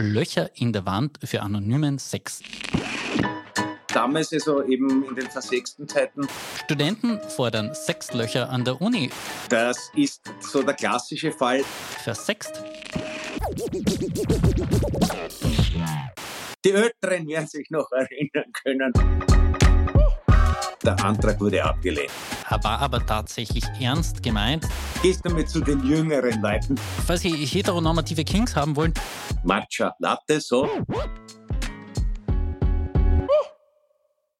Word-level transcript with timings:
Löcher 0.00 0.50
in 0.54 0.72
der 0.72 0.86
Wand 0.86 1.18
für 1.24 1.42
anonymen 1.42 1.98
Sex. 1.98 2.40
Damals 3.88 4.32
also 4.32 4.62
eben 4.62 5.04
in 5.08 5.16
den 5.16 5.28
versexten 5.28 5.88
Zeiten. 5.88 6.28
Studenten 6.64 7.18
fordern 7.28 7.74
Sexlöcher 7.74 8.48
an 8.48 8.64
der 8.64 8.80
Uni. 8.80 9.10
Das 9.48 9.90
ist 9.96 10.22
so 10.40 10.62
der 10.62 10.74
klassische 10.74 11.32
Fall. 11.32 11.64
Versext. 12.04 12.62
Die 16.64 16.70
Älteren 16.70 17.26
werden 17.26 17.48
sich 17.48 17.68
noch 17.70 17.90
erinnern 17.90 18.52
können. 18.52 19.97
Der 20.84 21.04
Antrag 21.04 21.40
wurde 21.40 21.64
abgelehnt. 21.64 22.10
Er 22.48 22.62
war 22.62 22.78
aber 22.78 23.04
tatsächlich 23.04 23.64
ernst 23.80 24.22
gemeint. 24.22 24.66
Gehst 25.02 25.24
du 25.24 25.30
mit 25.30 25.48
zu 25.48 25.60
den 25.60 25.84
jüngeren 25.84 26.40
Leuten? 26.40 26.76
Falls 27.06 27.22
Sie 27.22 27.32
heteronormative 27.32 28.24
Kings 28.24 28.54
haben 28.54 28.76
wollen, 28.76 28.94
Matcha 29.42 29.94
Latte, 29.98 30.40
so. 30.40 30.68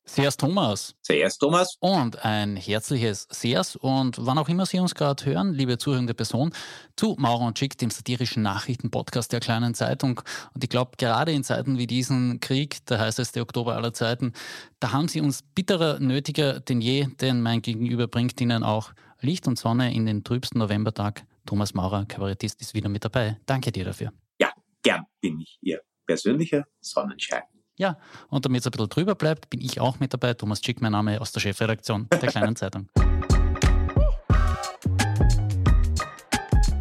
Sehr's 0.09 0.37
Thomas. 0.39 0.95
Zuerst 1.03 1.39
Thomas. 1.39 1.77
Und 1.81 2.25
ein 2.25 2.57
herzliches 2.57 3.29
Sehr's 3.31 3.77
und 3.77 4.17
wann 4.19 4.39
auch 4.39 4.49
immer 4.49 4.65
Sie 4.65 4.79
uns 4.79 4.95
gerade 4.95 5.25
hören, 5.27 5.53
liebe 5.53 5.77
zuhörende 5.77 6.15
Person, 6.15 6.53
zu 6.97 7.15
Maurer 7.19 7.47
und 7.47 7.59
Schick, 7.59 7.77
dem 7.77 7.91
satirischen 7.91 8.43
Nachrichtenpodcast 8.43 9.31
der 9.33 9.41
kleinen 9.41 9.75
Zeitung. 9.75 10.23
Und 10.55 10.65
ich 10.65 10.71
glaube, 10.71 10.93
gerade 10.97 11.33
in 11.33 11.45
Zeiten 11.45 11.77
wie 11.77 11.87
diesen 11.87 12.41
Krieg, 12.41 12.85
der 12.87 13.01
heißeste 13.01 13.43
Oktober 13.43 13.77
aller 13.77 13.93
Zeiten, 13.93 14.33
da 14.81 14.93
haben 14.93 15.09
Sie 15.09 15.21
uns 15.21 15.43
bitterer 15.43 16.01
nötiger 16.01 16.61
denn 16.61 16.81
je, 16.81 17.09
denn 17.21 17.43
mein 17.43 17.61
Gegenüber 17.61 18.09
bringt 18.09 18.41
Ihnen 18.41 18.63
auch 18.63 18.93
Licht 19.21 19.47
und 19.47 19.59
Sonne 19.59 19.95
in 19.95 20.07
den 20.07 20.25
trübsten 20.25 20.59
Novembertag. 20.59 21.25
Thomas 21.45 21.75
Maurer, 21.75 22.07
Kabarettist, 22.07 22.61
ist 22.63 22.75
wieder 22.75 22.89
mit 22.89 23.05
dabei. 23.05 23.39
Danke 23.47 23.73
dir 23.73 23.85
dafür. 23.85 24.13
Ja, 24.41 24.53
gern 24.83 25.05
bin 25.21 25.41
ich 25.41 25.59
Ihr 25.61 25.81
persönlicher 26.07 26.65
Sonnenschein. 26.81 27.43
Ja, 27.79 27.97
und 28.29 28.45
damit 28.45 28.61
es 28.61 28.67
ein 28.67 28.73
bisschen 28.73 28.89
drüber 28.89 29.15
bleibt, 29.15 29.51
bin 29.51 29.61
ich 29.61 29.81
auch 29.81 30.01
mit 30.01 30.13
dabei. 30.13 30.35
Thomas 30.35 30.61
Schick, 30.61 30.83
mein 30.83 30.91
Name 30.91 31.21
aus 31.21 31.31
der 31.31 31.39
Chefredaktion 31.39 32.09
der 32.11 32.29
Kleinen 32.29 32.57
Zeitung. 32.57 32.89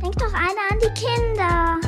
Denk 0.02 0.18
doch 0.18 0.34
einer 0.34 0.72
an 0.72 0.80
die 0.82 0.90
Kinder. 1.00 1.80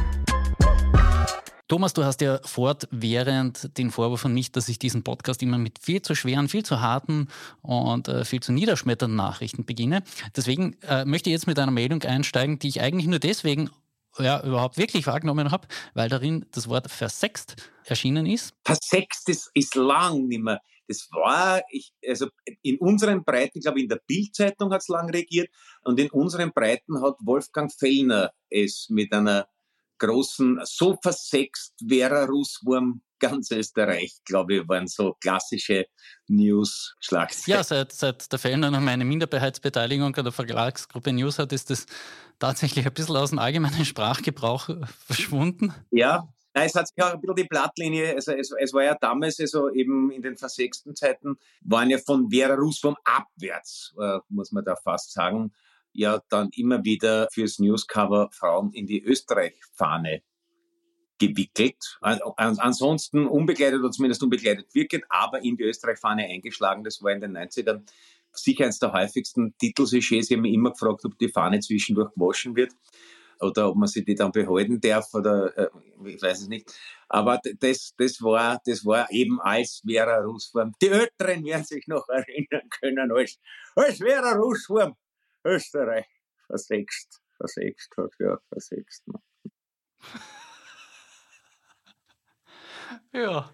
Thomas, 1.68 1.94
du 1.94 2.04
hast 2.04 2.22
ja 2.22 2.40
fortwährend 2.44 3.76
den 3.80 3.90
Vorwurf 3.90 4.22
von 4.22 4.34
mich, 4.34 4.52
dass 4.52 4.70
ich 4.70 4.78
diesen 4.78 5.04
Podcast 5.04 5.42
immer 5.42 5.58
mit 5.58 5.80
viel 5.80 6.04
zu 6.04 6.14
schweren, 6.14 6.48
viel 6.48 6.64
zu 6.64 6.80
harten 6.80 7.30
und 7.64 8.08
äh, 8.08 8.26
viel 8.26 8.42
zu 8.42 8.52
niederschmetternden 8.52 9.16
Nachrichten 9.16 9.66
beginne. 9.66 10.04
Deswegen 10.36 10.76
äh, 10.88 11.04
möchte 11.06 11.32
ich 11.32 11.34
jetzt 11.34 11.48
mit 11.48 11.58
einer 11.58 11.72
Meldung 11.72 12.04
einsteigen, 12.04 12.60
die 12.60 12.68
ich 12.68 12.82
eigentlich 12.82 13.08
nur 13.08 13.20
deswegen 13.20 13.72
ja, 14.20 14.44
überhaupt 14.44 14.78
wirklich 14.78 15.08
wahrgenommen 15.08 15.52
habe, 15.52 15.68
weil 15.94 16.10
darin 16.10 16.46
das 16.52 16.68
Wort 16.68 16.90
versext 16.90 17.56
erschienen 17.86 18.26
ist. 18.26 18.54
Versext 18.64 19.30
ist, 19.30 19.50
ist 19.54 19.76
lang 19.76 20.28
nicht 20.28 20.44
mehr. 20.44 20.62
Das 20.88 21.08
war, 21.12 21.62
ich, 21.70 21.94
also 22.08 22.30
in 22.64 22.78
unseren 22.80 23.24
Breiten, 23.24 23.60
ich 23.60 23.64
glaube 23.64 23.80
in 23.80 23.88
der 23.88 24.02
Bildzeitung 24.08 24.74
hat 24.74 24.82
es 24.82 24.88
lang 24.88 25.10
regiert 25.12 25.50
und 25.84 26.00
in 26.00 26.10
unseren 26.10 26.52
Breiten 26.52 27.02
hat 27.02 27.16
Wolfgang 27.20 27.72
Fellner 27.72 28.32
es 28.50 28.88
mit 28.90 29.14
einer 29.14 29.48
großen, 30.00 30.60
so 30.64 30.98
versext 31.02 31.74
wäre 31.82 32.28
Russwurm 32.28 33.02
ganz 33.20 33.52
Österreich, 33.52 34.16
glaube 34.26 34.56
ich, 34.56 34.68
waren 34.68 34.88
so 34.88 35.16
klassische 35.22 35.86
News-Schlagzeilen. 36.28 37.58
Ja, 37.58 37.64
seit, 37.64 37.92
seit 37.92 38.32
der 38.32 38.40
Fellner 38.40 38.72
noch 38.72 38.80
meine 38.80 39.06
Minderheitsbeteiligung 39.06 40.16
an 40.16 40.24
der 40.24 40.32
Verlagsgruppe 40.32 41.12
News 41.14 41.38
hat, 41.38 41.52
ist 41.52 41.70
das 41.70 41.86
tatsächlich 42.40 42.86
ein 42.86 42.94
bisschen 42.94 43.18
aus 43.18 43.30
dem 43.30 43.40
allgemeinen 43.40 43.86
Sprachgebrauch 43.86 44.70
verschwunden. 45.06 45.74
Ja, 45.92 46.28
Nein, 46.54 46.66
es 46.66 46.74
hat 46.74 46.88
sich 46.88 47.04
auch 47.04 47.14
ein 47.14 47.22
bisschen 47.22 47.36
die 47.36 47.44
Blattlinie, 47.44 48.16
also 48.16 48.32
es, 48.32 48.52
es 48.52 48.74
war 48.74 48.84
ja 48.84 48.96
damals, 48.96 49.40
also 49.40 49.70
eben 49.70 50.10
in 50.10 50.24
den 50.24 50.36
versechsten 50.36 50.96
Zeiten, 50.96 51.38
waren 51.62 51.92
ja 51.92 52.00
von 52.00 52.32
Vera 52.32 52.56
Russwurm 52.56 52.96
abwärts, 53.04 53.94
äh, 54.02 54.18
muss 54.30 54.52
man 54.52 54.66
da 54.66 54.76
fast 54.76 55.14
sagen, 55.14 55.54
ja 55.94 56.22
dann 56.30 56.50
immer 56.56 56.84
wieder 56.84 57.28
fürs 57.32 57.60
Newscover 57.60 58.30
Frauen 58.32 58.72
in 58.74 58.86
die 58.86 59.04
Österreich-Fahne 59.04 60.22
gewickelt. 61.20 62.00
Ansonsten 62.02 63.28
unbegleitet 63.28 63.80
oder 63.82 63.92
zumindest 63.92 64.24
unbegleitet 64.24 64.74
wirkend, 64.74 65.04
aber 65.10 65.44
in 65.44 65.58
die 65.58 65.64
Österreich-Fahne 65.64 66.26
eingeschlagen. 66.26 66.84
Das 66.84 67.04
war 67.04 67.12
in 67.12 67.22
den 67.22 67.38
90ern 67.38 67.86
sicher 68.32 68.64
eines 68.66 68.80
der 68.80 68.94
häufigsten 68.94 69.56
Titelsujets. 69.58 70.30
Ich 70.30 70.36
habe 70.36 70.44
mich 70.44 70.54
immer 70.54 70.72
gefragt, 70.72 71.06
ob 71.06 71.18
die 71.18 71.30
Fahne 71.30 71.60
zwischendurch 71.60 72.14
gewaschen 72.14 72.56
wird 72.56 72.74
oder 73.40 73.70
ob 73.70 73.78
man 73.78 73.88
sie 73.88 74.04
die 74.04 74.16
dann 74.16 74.32
behalten 74.32 74.80
darf 74.82 75.14
oder 75.14 75.58
äh, 75.58 75.70
ich 76.06 76.22
weiß 76.22 76.42
es 76.42 76.48
nicht. 76.48 76.72
Aber 77.08 77.40
das, 77.60 77.94
das 77.98 78.22
war, 78.22 78.62
das 78.66 78.86
war 78.86 79.10
eben 79.12 79.40
als 79.42 79.82
Vera 79.86 80.20
Russwurm. 80.20 80.74
Die 80.82 80.90
Älteren 80.90 81.44
werden 81.46 81.64
sich 81.64 81.88
noch 81.88 82.08
erinnern 82.10 82.70
können 82.70 83.12
als, 83.12 83.40
als 83.76 83.98
Vera 83.98 84.34
Russwurm. 84.34 84.96
Österreich 85.44 86.08
versext, 86.48 87.22
versext 87.38 87.96
hat, 87.98 88.12
ja, 88.20 88.40
versext. 88.50 89.06
Ja. 93.12 93.54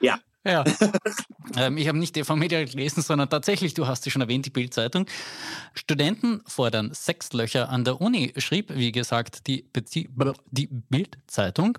Ja. 0.00 0.20
Ja. 0.44 0.64
ähm, 1.56 1.76
ich 1.76 1.86
habe 1.88 1.98
nicht 1.98 2.16
die 2.16 2.22
Media 2.34 2.64
gelesen, 2.64 3.02
sondern 3.02 3.28
tatsächlich, 3.28 3.74
du 3.74 3.86
hast 3.86 4.04
sie 4.04 4.10
schon 4.10 4.22
erwähnt, 4.22 4.46
die 4.46 4.50
Bildzeitung. 4.50 5.06
Studenten 5.74 6.40
fordern 6.46 6.94
Sexlöcher 6.94 7.68
an 7.68 7.84
der 7.84 8.00
Uni, 8.00 8.32
schrieb, 8.38 8.74
wie 8.74 8.90
gesagt, 8.90 9.46
die, 9.46 9.66
die 10.50 10.68
Bildzeitung. 10.88 11.76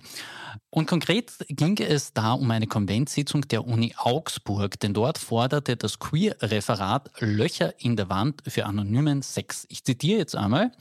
Und 0.69 0.85
konkret 0.87 1.31
ging 1.47 1.77
es 1.79 2.13
da 2.13 2.33
um 2.33 2.51
eine 2.51 2.67
Konventssitzung 2.67 3.47
der 3.47 3.65
Uni 3.65 3.95
Augsburg, 3.97 4.79
denn 4.79 4.93
dort 4.93 5.17
forderte 5.17 5.75
das 5.75 5.99
Queer-Referat 5.99 7.11
Löcher 7.19 7.73
in 7.79 7.95
der 7.95 8.09
Wand 8.09 8.43
für 8.47 8.65
anonymen 8.65 9.23
Sex. 9.23 9.65
Ich 9.69 9.83
zitiere 9.83 10.19
jetzt 10.19 10.35
einmal. 10.35 10.71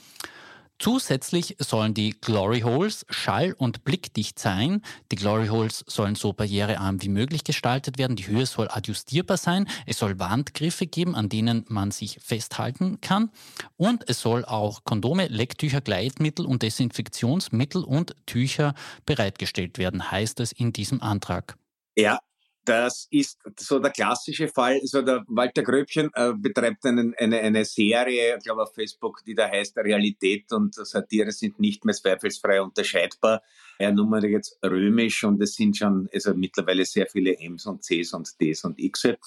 Zusätzlich 0.81 1.57
sollen 1.59 1.93
die 1.93 2.19
Glory 2.19 2.61
Holes 2.61 3.05
schall- 3.11 3.53
und 3.53 3.85
blickdicht 3.85 4.39
sein. 4.39 4.81
Die 5.13 5.17
Glory 5.17 5.49
Holes 5.49 5.85
sollen 5.87 6.15
so 6.15 6.33
barrierearm 6.33 7.03
wie 7.03 7.11
möglich 7.11 7.45
gestaltet 7.45 7.99
werden. 7.99 8.17
Die 8.17 8.27
Höhe 8.27 8.47
soll 8.47 8.67
adjustierbar 8.71 9.37
sein. 9.37 9.69
Es 9.85 9.99
soll 9.99 10.19
Wandgriffe 10.19 10.87
geben, 10.87 11.15
an 11.15 11.29
denen 11.29 11.67
man 11.69 11.91
sich 11.91 12.19
festhalten 12.23 12.99
kann. 13.03 13.31
Und 13.77 14.09
es 14.09 14.23
soll 14.23 14.47
auch 14.47 14.83
Kondome, 14.85 15.27
Lecktücher, 15.27 15.83
Gleitmittel 15.83 16.47
und 16.47 16.63
Desinfektionsmittel 16.63 17.85
und 17.85 18.17
Tücher 18.25 18.73
bereitgestellt 19.05 19.77
werden, 19.77 20.11
heißt 20.11 20.41
es 20.41 20.51
in 20.51 20.73
diesem 20.73 21.03
Antrag. 21.03 21.59
Ja, 21.95 22.21
das 22.70 23.08
ist 23.10 23.41
so 23.58 23.81
der 23.81 23.91
klassische 23.91 24.47
Fall. 24.47 24.81
So 24.84 25.03
der 25.03 25.25
Walter 25.26 25.64
Gröbchen 25.64 26.08
äh, 26.14 26.32
betreibt 26.32 26.86
einen, 26.86 27.14
eine, 27.19 27.41
eine 27.41 27.64
Serie, 27.64 28.36
ich 28.36 28.44
glaube 28.44 28.62
auf 28.62 28.72
Facebook, 28.72 29.25
die 29.26 29.34
da 29.34 29.50
heißt 29.50 29.76
Realität 29.78 30.53
und 30.53 30.76
Satire 30.76 31.32
sind 31.32 31.58
nicht 31.58 31.84
mehr 31.84 31.97
zweifelsfrei 31.97 32.62
unterscheidbar. 32.62 33.42
Er 33.76 33.91
nummert 33.91 34.22
jetzt 34.22 34.56
römisch 34.64 35.25
und 35.25 35.42
es 35.42 35.54
sind 35.54 35.76
schon 35.76 36.08
also 36.14 36.32
mittlerweile 36.34 36.84
sehr 36.84 37.08
viele 37.08 37.36
M's 37.41 37.66
und 37.66 37.82
C's 37.82 38.12
und 38.12 38.41
D's 38.41 38.62
und 38.62 38.78
X'e. 38.78 39.19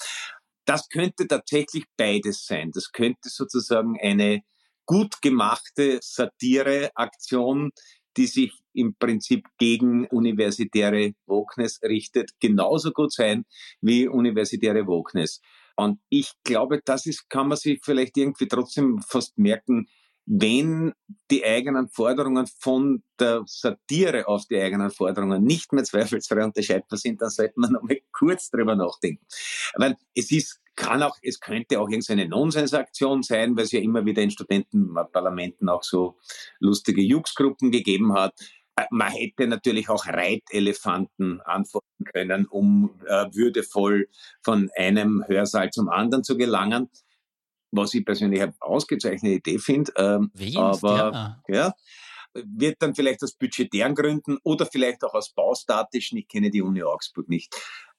Das 0.64 0.88
könnte 0.88 1.28
tatsächlich 1.28 1.84
beides 1.98 2.46
sein. 2.46 2.70
Das 2.72 2.92
könnte 2.92 3.28
sozusagen 3.28 3.98
eine 4.00 4.42
gut 4.86 5.20
gemachte 5.20 5.98
Satireaktion 6.00 7.72
die 8.16 8.26
sich 8.26 8.52
im 8.72 8.94
Prinzip 8.96 9.46
gegen 9.58 10.06
universitäre 10.06 11.14
Wokeness 11.26 11.80
richtet, 11.82 12.32
genauso 12.40 12.92
gut 12.92 13.12
sein 13.12 13.44
wie 13.80 14.08
universitäre 14.08 14.86
Wokeness. 14.86 15.40
Und 15.76 16.00
ich 16.08 16.32
glaube, 16.44 16.80
das 16.84 17.06
ist, 17.06 17.28
kann 17.28 17.48
man 17.48 17.58
sich 17.58 17.80
vielleicht 17.82 18.16
irgendwie 18.16 18.48
trotzdem 18.48 19.00
fast 19.02 19.36
merken, 19.38 19.86
wenn 20.26 20.92
die 21.30 21.44
eigenen 21.44 21.88
Forderungen 21.88 22.46
von 22.46 23.02
der 23.18 23.42
Satire 23.46 24.26
auf 24.26 24.46
die 24.46 24.58
eigenen 24.58 24.90
Forderungen 24.90 25.44
nicht 25.44 25.72
mehr 25.72 25.84
zweifelsfrei 25.84 26.44
unterscheidbar 26.44 26.98
sind, 26.98 27.20
dann 27.20 27.28
sollte 27.28 27.54
man 27.56 27.72
noch 27.72 27.82
mal 27.82 27.98
kurz 28.12 28.50
drüber 28.50 28.74
nachdenken. 28.74 29.24
Weil 29.74 29.96
es 30.14 30.30
ist 30.30 30.60
kann 30.76 31.02
auch, 31.02 31.16
es 31.22 31.40
könnte 31.40 31.80
auch 31.80 31.88
irgendeine 31.88 32.28
Nonsensaktion 32.28 33.22
sein, 33.22 33.56
weil 33.56 33.64
es 33.64 33.72
ja 33.72 33.80
immer 33.80 34.04
wieder 34.04 34.22
in 34.22 34.30
Studentenparlamenten 34.30 35.68
auch 35.68 35.82
so 35.82 36.18
lustige 36.58 37.02
Jux-Gruppen 37.02 37.70
gegeben 37.70 38.14
hat. 38.14 38.34
Äh, 38.76 38.84
man 38.90 39.12
hätte 39.12 39.46
natürlich 39.46 39.88
auch 39.88 40.06
Reitelefanten 40.06 41.40
antworten 41.42 42.04
können, 42.12 42.46
um 42.46 42.98
äh, 43.06 43.26
würdevoll 43.32 44.08
von 44.42 44.70
einem 44.76 45.24
Hörsaal 45.26 45.70
zum 45.70 45.88
anderen 45.88 46.24
zu 46.24 46.36
gelangen. 46.36 46.90
Was 47.70 47.92
ich 47.94 48.04
persönlich 48.04 48.40
eine 48.40 48.54
ausgezeichnete 48.60 49.36
Idee 49.36 49.58
finde. 49.58 49.92
Ähm, 49.96 50.30
aber 50.56 51.40
ja. 51.48 51.54
ja, 51.54 51.74
wird 52.34 52.76
dann 52.80 52.94
vielleicht 52.94 53.22
aus 53.22 53.34
budgetären 53.34 53.94
Gründen 53.94 54.38
oder 54.42 54.66
vielleicht 54.66 55.04
auch 55.04 55.14
aus 55.14 55.32
baustatischen, 55.32 56.18
ich 56.18 56.28
kenne 56.28 56.50
die 56.50 56.62
Uni 56.62 56.82
Augsburg 56.82 57.28
nicht, 57.28 57.54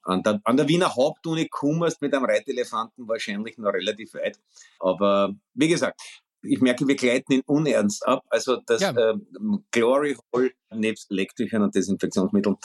an 0.06 0.22
der, 0.22 0.40
an 0.44 0.56
der 0.56 0.68
Wiener 0.68 0.94
Hauptuni 0.94 1.48
kummerst 1.48 2.00
mit 2.00 2.14
einem 2.14 2.24
Reitelefanten 2.24 3.08
wahrscheinlich 3.08 3.58
noch 3.58 3.72
relativ 3.72 4.14
weit. 4.14 4.38
Aber 4.78 5.34
wie 5.54 5.68
gesagt, 5.68 6.00
Ich 6.48 6.60
merke, 6.60 6.86
wir 6.86 6.94
gleiten 6.94 7.32
in 7.32 7.42
Unernst 7.46 8.06
ab. 8.06 8.22
Also 8.28 8.58
das 8.66 8.80
ja. 8.80 8.94
ähm, 8.96 9.26
Glory 9.72 10.16
Hole 10.32 10.52
nebst 10.70 11.10
Elektrikern 11.10 11.62
und 11.62 11.74
Desinfektionsmitteln 11.74 12.56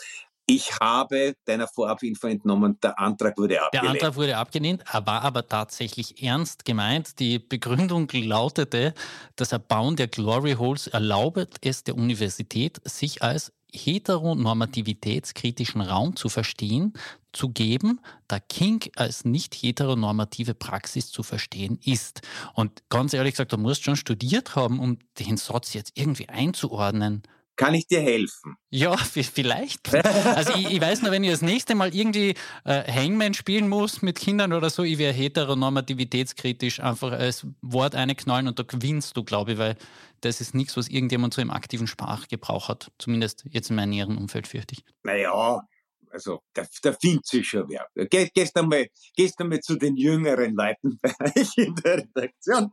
ich 0.48 0.74
habe 0.82 1.36
deiner 1.46 1.68
Vorabinfo 1.68 2.28
entnommen, 2.28 2.78
der 2.82 3.00
Antrag 3.00 3.38
wurde 3.38 3.62
abgelehnt. 3.62 3.86
Der 3.86 3.92
Antrag 3.92 4.16
wurde 4.18 4.38
abgelehnt, 4.38 4.84
war 4.92 5.22
aber 5.22 5.48
tatsächlich 5.48 6.22
ernst 6.22 6.66
gemeint. 6.66 7.20
Die 7.20 7.40
Begründung 7.40 8.10
lautete, 8.12 8.94
das 9.36 9.54
Erbauen 9.54 9.96
der 9.96 10.08
Glory 10.08 10.54
Holes 10.54 10.88
erlaubet 10.88 11.56
es 11.62 11.84
der 11.84 11.96
Universität, 11.96 12.82
sich 12.84 13.22
als 13.22 13.54
heteronormativitätskritischen 13.74 15.82
Raum 15.82 16.16
zu 16.16 16.30
verstehen, 16.30 16.94
zu 17.34 17.50
geben, 17.50 18.00
da 18.28 18.40
Kink 18.40 18.92
als 18.96 19.26
nicht 19.26 19.56
heteronormative 19.56 20.54
Praxis 20.54 21.12
zu 21.12 21.24
verstehen 21.24 21.80
ist. 21.84 22.22
Und 22.54 22.84
ganz 22.90 23.14
ehrlich 23.14 23.34
gesagt, 23.34 23.54
du 23.54 23.58
musst 23.58 23.84
schon 23.84 23.96
studiert 23.96 24.56
haben, 24.56 24.80
um 24.80 25.00
den 25.20 25.38
Satz 25.38 25.74
jetzt 25.74 25.94
irgendwie 25.96 26.30
einzuordnen. 26.30 27.24
Kann 27.62 27.76
ich 27.76 27.86
dir 27.86 28.02
helfen? 28.02 28.56
Ja, 28.72 28.98
vielleicht. 28.98 29.94
Also 29.94 30.54
ich, 30.56 30.72
ich 30.72 30.82
weiß 30.82 31.04
nur, 31.04 31.12
wenn 31.12 31.24
ich 31.24 31.30
das 31.30 31.44
nächste 31.44 31.76
Mal 31.76 31.94
irgendwie 31.94 32.34
äh, 32.66 32.92
Hangman 32.92 33.36
spielen 33.36 33.70
muss 33.70 34.02
mit 34.02 34.18
Kindern 34.18 34.52
oder 34.52 34.72
so, 34.72 34.82
ich 34.84 34.98
wäre 34.98 35.14
heteronormativitätskritisch 35.14 36.80
einfach 36.80 37.12
als 37.12 37.46
Wort 37.62 37.94
einknallen 37.94 38.48
und 38.48 38.58
da 38.58 38.64
gewinnst 38.64 39.16
du, 39.16 39.24
glaube 39.24 39.54
ich, 39.54 39.58
weil 39.60 39.76
das 40.22 40.42
ist 40.42 40.56
nichts, 40.56 40.76
was 40.76 40.88
irgendjemand 40.88 41.36
so 41.36 41.42
im 41.42 41.52
aktiven 41.52 41.86
Sprachgebrauch 41.86 42.68
hat. 42.68 42.92
Zumindest 42.98 43.46
jetzt 43.52 43.70
in 43.70 43.76
meinem 43.76 43.92
näheren 43.92 44.18
Umfeld, 44.18 44.48
fürchte 44.48 44.74
ich. 44.74 44.84
Naja, 45.04 45.62
also 46.10 46.42
da, 46.54 46.64
da 46.82 46.94
findet 46.94 47.28
sich 47.28 47.48
schon 47.48 47.70
wer. 47.70 47.88
Geh, 48.08 48.28
gehst, 48.34 48.58
einmal, 48.58 48.88
gehst 49.16 49.40
einmal 49.40 49.60
zu 49.60 49.76
den 49.76 49.96
jüngeren 49.96 50.56
Leuten 50.56 51.00
bei 51.00 51.14
euch 51.36 51.58
in 51.58 51.76
der 51.76 51.98
Redaktion 52.00 52.72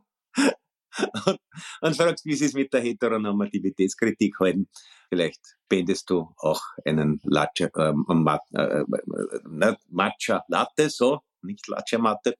und, 1.25 1.39
und 1.81 1.95
fragst, 1.95 2.25
wie 2.25 2.35
sie 2.35 2.45
es 2.45 2.53
mit 2.53 2.73
der 2.73 2.81
Heteronormativitätskritik 2.81 4.39
halten. 4.39 4.69
Vielleicht 5.09 5.57
bendest 5.67 6.09
du 6.09 6.33
auch 6.37 6.61
einen 6.85 7.19
Latte, 7.23 7.71
ähm, 7.77 8.05
äh, 8.53 8.61
äh, 8.61 8.85
äh, 9.61 9.75
Matcha 9.89 10.43
Latte, 10.47 10.89
so, 10.89 11.21
nicht 11.41 11.67
Latte 11.67 11.97
Matte. 11.97 12.35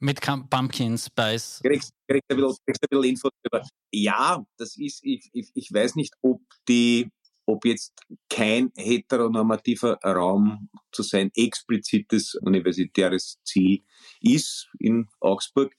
Mit 0.00 0.20
Pumpkin 0.20 0.98
Spice. 0.98 1.60
Kriegst, 1.64 1.94
kriegst, 2.06 2.30
ein 2.30 2.36
bisschen, 2.36 2.56
kriegst 2.66 2.82
ein 2.82 2.88
bisschen 2.90 3.04
Info 3.04 3.30
darüber. 3.42 3.66
Ja, 3.90 4.44
das 4.58 4.76
ist, 4.76 5.00
ich, 5.02 5.30
ich, 5.32 5.50
ich 5.54 5.72
weiß 5.72 5.94
nicht, 5.94 6.14
ob 6.20 6.42
die, 6.68 7.10
ob 7.46 7.64
jetzt 7.64 7.94
kein 8.28 8.70
heteronormativer 8.76 9.98
Raum 10.02 10.68
zu 10.92 11.02
sein 11.02 11.30
explizites 11.34 12.34
universitäres 12.34 13.38
Ziel 13.44 13.82
ist 14.20 14.68
in 14.78 15.08
Augsburg 15.20 15.72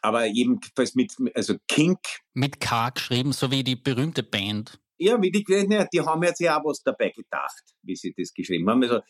aber 0.00 0.26
jedenfalls 0.26 0.94
mit, 0.94 1.14
also 1.34 1.54
Kink. 1.68 1.98
Mit 2.34 2.60
K 2.60 2.90
geschrieben, 2.90 3.32
so 3.32 3.50
wie 3.50 3.64
die 3.64 3.76
berühmte 3.76 4.22
Band. 4.22 4.78
Ja, 4.98 5.20
wie 5.20 5.30
die, 5.30 5.44
die 5.44 6.00
haben 6.00 6.22
jetzt 6.22 6.40
ja 6.40 6.60
auch 6.60 6.64
was 6.64 6.82
dabei 6.82 7.10
gedacht, 7.10 7.62
wie 7.82 7.96
sie 7.96 8.12
das 8.16 8.34
geschrieben 8.34 8.68
haben. 8.68 8.82
Also, 8.82 9.00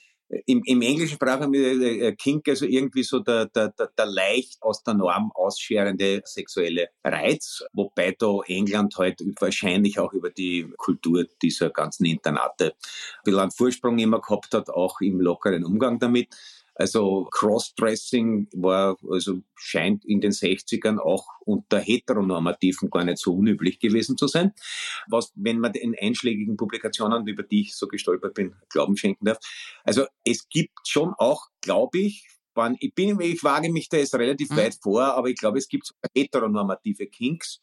im, 0.46 0.62
im 0.64 0.81
englischen 0.82 1.14
Sprach 1.14 1.40
haben 1.40 1.52
wir 1.52 1.81
äh, 1.81 2.14
Kink 2.14 2.48
also 2.48 2.64
irgendwie 2.64 3.02
so 3.02 3.19
der, 3.19 3.46
der, 3.46 3.70
der, 3.70 3.88
der 3.98 4.06
leicht 4.06 4.62
aus 4.62 4.82
der 4.84 4.94
Norm 4.94 5.32
ausscherende 5.34 6.22
sexuelle 6.25 6.88
Reiz, 7.02 7.64
wobei 7.72 8.14
da 8.16 8.38
England 8.46 8.96
halt 8.96 9.20
wahrscheinlich 9.40 9.98
auch 9.98 10.12
über 10.12 10.31
die 10.31 10.72
Kultur 10.76 11.25
dieser 11.42 11.70
ganzen 11.70 12.04
Internate 12.04 12.66
ein 12.66 13.25
bisschen 13.25 13.40
einen 13.40 13.50
Vorsprung 13.50 13.98
immer 13.98 14.20
gehabt 14.20 14.54
hat, 14.54 14.70
auch 14.70 15.00
im 15.00 15.20
lockeren 15.20 15.64
Umgang 15.64 15.98
damit. 15.98 16.28
Also 16.81 17.29
Crossdressing 17.31 18.49
war, 18.55 18.97
also 19.11 19.43
scheint 19.55 20.03
in 20.06 20.23
den 20.23 20.31
60ern 20.32 20.99
auch 20.99 21.27
unter 21.41 21.79
Heteronormativen 21.79 22.88
gar 22.88 23.05
nicht 23.05 23.19
so 23.19 23.35
unüblich 23.35 23.79
gewesen 23.81 24.17
zu 24.17 24.27
sein. 24.27 24.55
Was, 25.06 25.31
wenn 25.35 25.59
man 25.59 25.75
den 25.75 25.94
einschlägigen 26.00 26.56
Publikationen, 26.56 27.27
über 27.27 27.43
die 27.43 27.61
ich 27.61 27.77
so 27.77 27.87
gestolpert 27.87 28.32
bin, 28.32 28.55
Glauben 28.71 28.97
schenken 28.97 29.27
darf. 29.27 29.37
Also 29.85 30.06
es 30.25 30.49
gibt 30.49 30.88
schon 30.88 31.12
auch, 31.19 31.49
glaube 31.61 31.99
ich, 31.99 32.27
ich 32.79 32.94
bin, 32.94 33.21
ich 33.21 33.44
wage 33.44 33.71
mich 33.71 33.91
da 33.91 33.99
jetzt 33.99 34.15
relativ 34.15 34.49
mhm. 34.49 34.56
weit 34.56 34.79
vor, 34.83 35.03
aber 35.03 35.29
ich 35.29 35.37
glaube, 35.37 35.59
es 35.59 35.69
gibt 35.69 35.93
heteronormative 36.17 37.09
Kinks. 37.09 37.61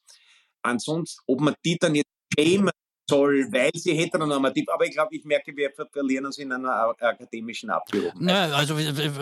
Ansonsten, 0.62 1.24
ob 1.26 1.42
man 1.42 1.56
die 1.66 1.78
dann 1.80 1.96
jetzt 1.96 2.12
schämen 2.38 2.70
soll, 3.10 3.48
weil 3.52 3.72
sie 3.74 3.94
heteronormativ, 3.94 4.66
aber 4.70 4.86
ich 4.86 4.92
glaube, 4.92 5.16
ich 5.16 5.24
merke, 5.24 5.56
wir 5.56 5.72
verlieren 5.92 6.26
uns 6.26 6.38
in 6.38 6.52
einer 6.52 6.96
akademischen 7.00 7.70
Abgehobenheit. 7.70 8.22
Naja, 8.22 8.56
also, 8.56 8.76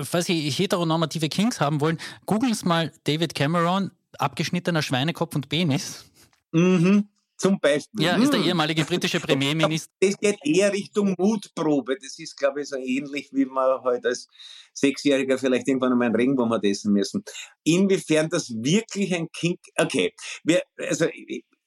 falls 0.04 0.26
Sie 0.26 0.50
heteronormative 0.50 1.30
Kings 1.30 1.60
haben 1.60 1.82
wollen, 1.82 2.00
googeln 2.26 2.54
Sie 2.54 2.68
mal 2.68 2.92
David 3.04 3.36
Cameron, 3.36 3.92
abgeschnittener 4.18 4.82
Schweinekopf 4.82 5.36
und 5.36 5.50
Penis. 5.50 6.06
Mhm. 6.52 7.08
Zum 7.38 7.60
Beispiel. 7.60 8.06
Ja, 8.06 8.16
ist 8.16 8.32
der 8.32 8.40
hm. 8.40 8.48
ehemalige 8.48 8.86
britische 8.86 9.20
Premierminister. 9.20 9.92
Das 10.00 10.18
geht 10.18 10.38
eher 10.46 10.72
Richtung 10.72 11.16
Mutprobe. 11.18 11.98
Das 12.02 12.18
ist, 12.18 12.38
glaube 12.38 12.62
ich, 12.62 12.70
so 12.70 12.78
ähnlich, 12.78 13.30
wie 13.34 13.46
man 13.46 13.84
halt 13.84 14.06
als 14.06 14.30
Sechsjähriger 14.74 15.38
vielleicht 15.38 15.68
irgendwann 15.68 15.92
einmal 15.92 16.08
einen 16.08 16.16
Regenwurm 16.16 16.54
hat 16.54 16.64
essen 16.64 16.94
müssen. 16.94 17.26
Inwiefern 17.66 18.30
das 18.30 18.50
wirklich 18.56 19.14
ein 19.14 19.28
Kink, 19.34 19.60
okay. 19.78 20.14
Wir, 20.46 20.64
also, 20.78 21.08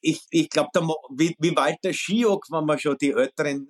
ich, 0.01 0.21
ich 0.29 0.49
glaube, 0.49 0.69
wie, 1.15 1.35
wie 1.39 1.55
Walter 1.55 1.93
Schiok, 1.93 2.45
wenn 2.49 2.65
wir 2.65 2.77
schon 2.77 2.97
die 2.97 3.11
Älteren 3.11 3.67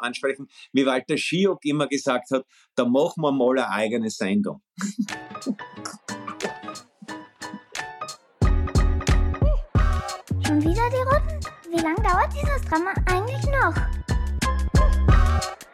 ansprechen, 0.00 0.48
wie 0.72 0.86
Walter 0.86 1.16
Schiok 1.16 1.64
immer 1.64 1.86
gesagt 1.86 2.30
hat, 2.30 2.44
da 2.74 2.84
machen 2.84 3.22
wir 3.22 3.32
mal 3.32 3.58
eine 3.58 3.68
eigene 3.68 4.10
Sendung. 4.10 4.62
Schon 10.46 10.62
wieder 10.62 10.88
die 10.90 11.04
Runden? 11.04 11.40
Wie 11.70 11.82
lange 11.82 12.02
dauert 12.02 12.32
dieses 12.32 12.62
Drama 12.62 12.94
eigentlich 13.06 13.44
noch? 13.44 13.74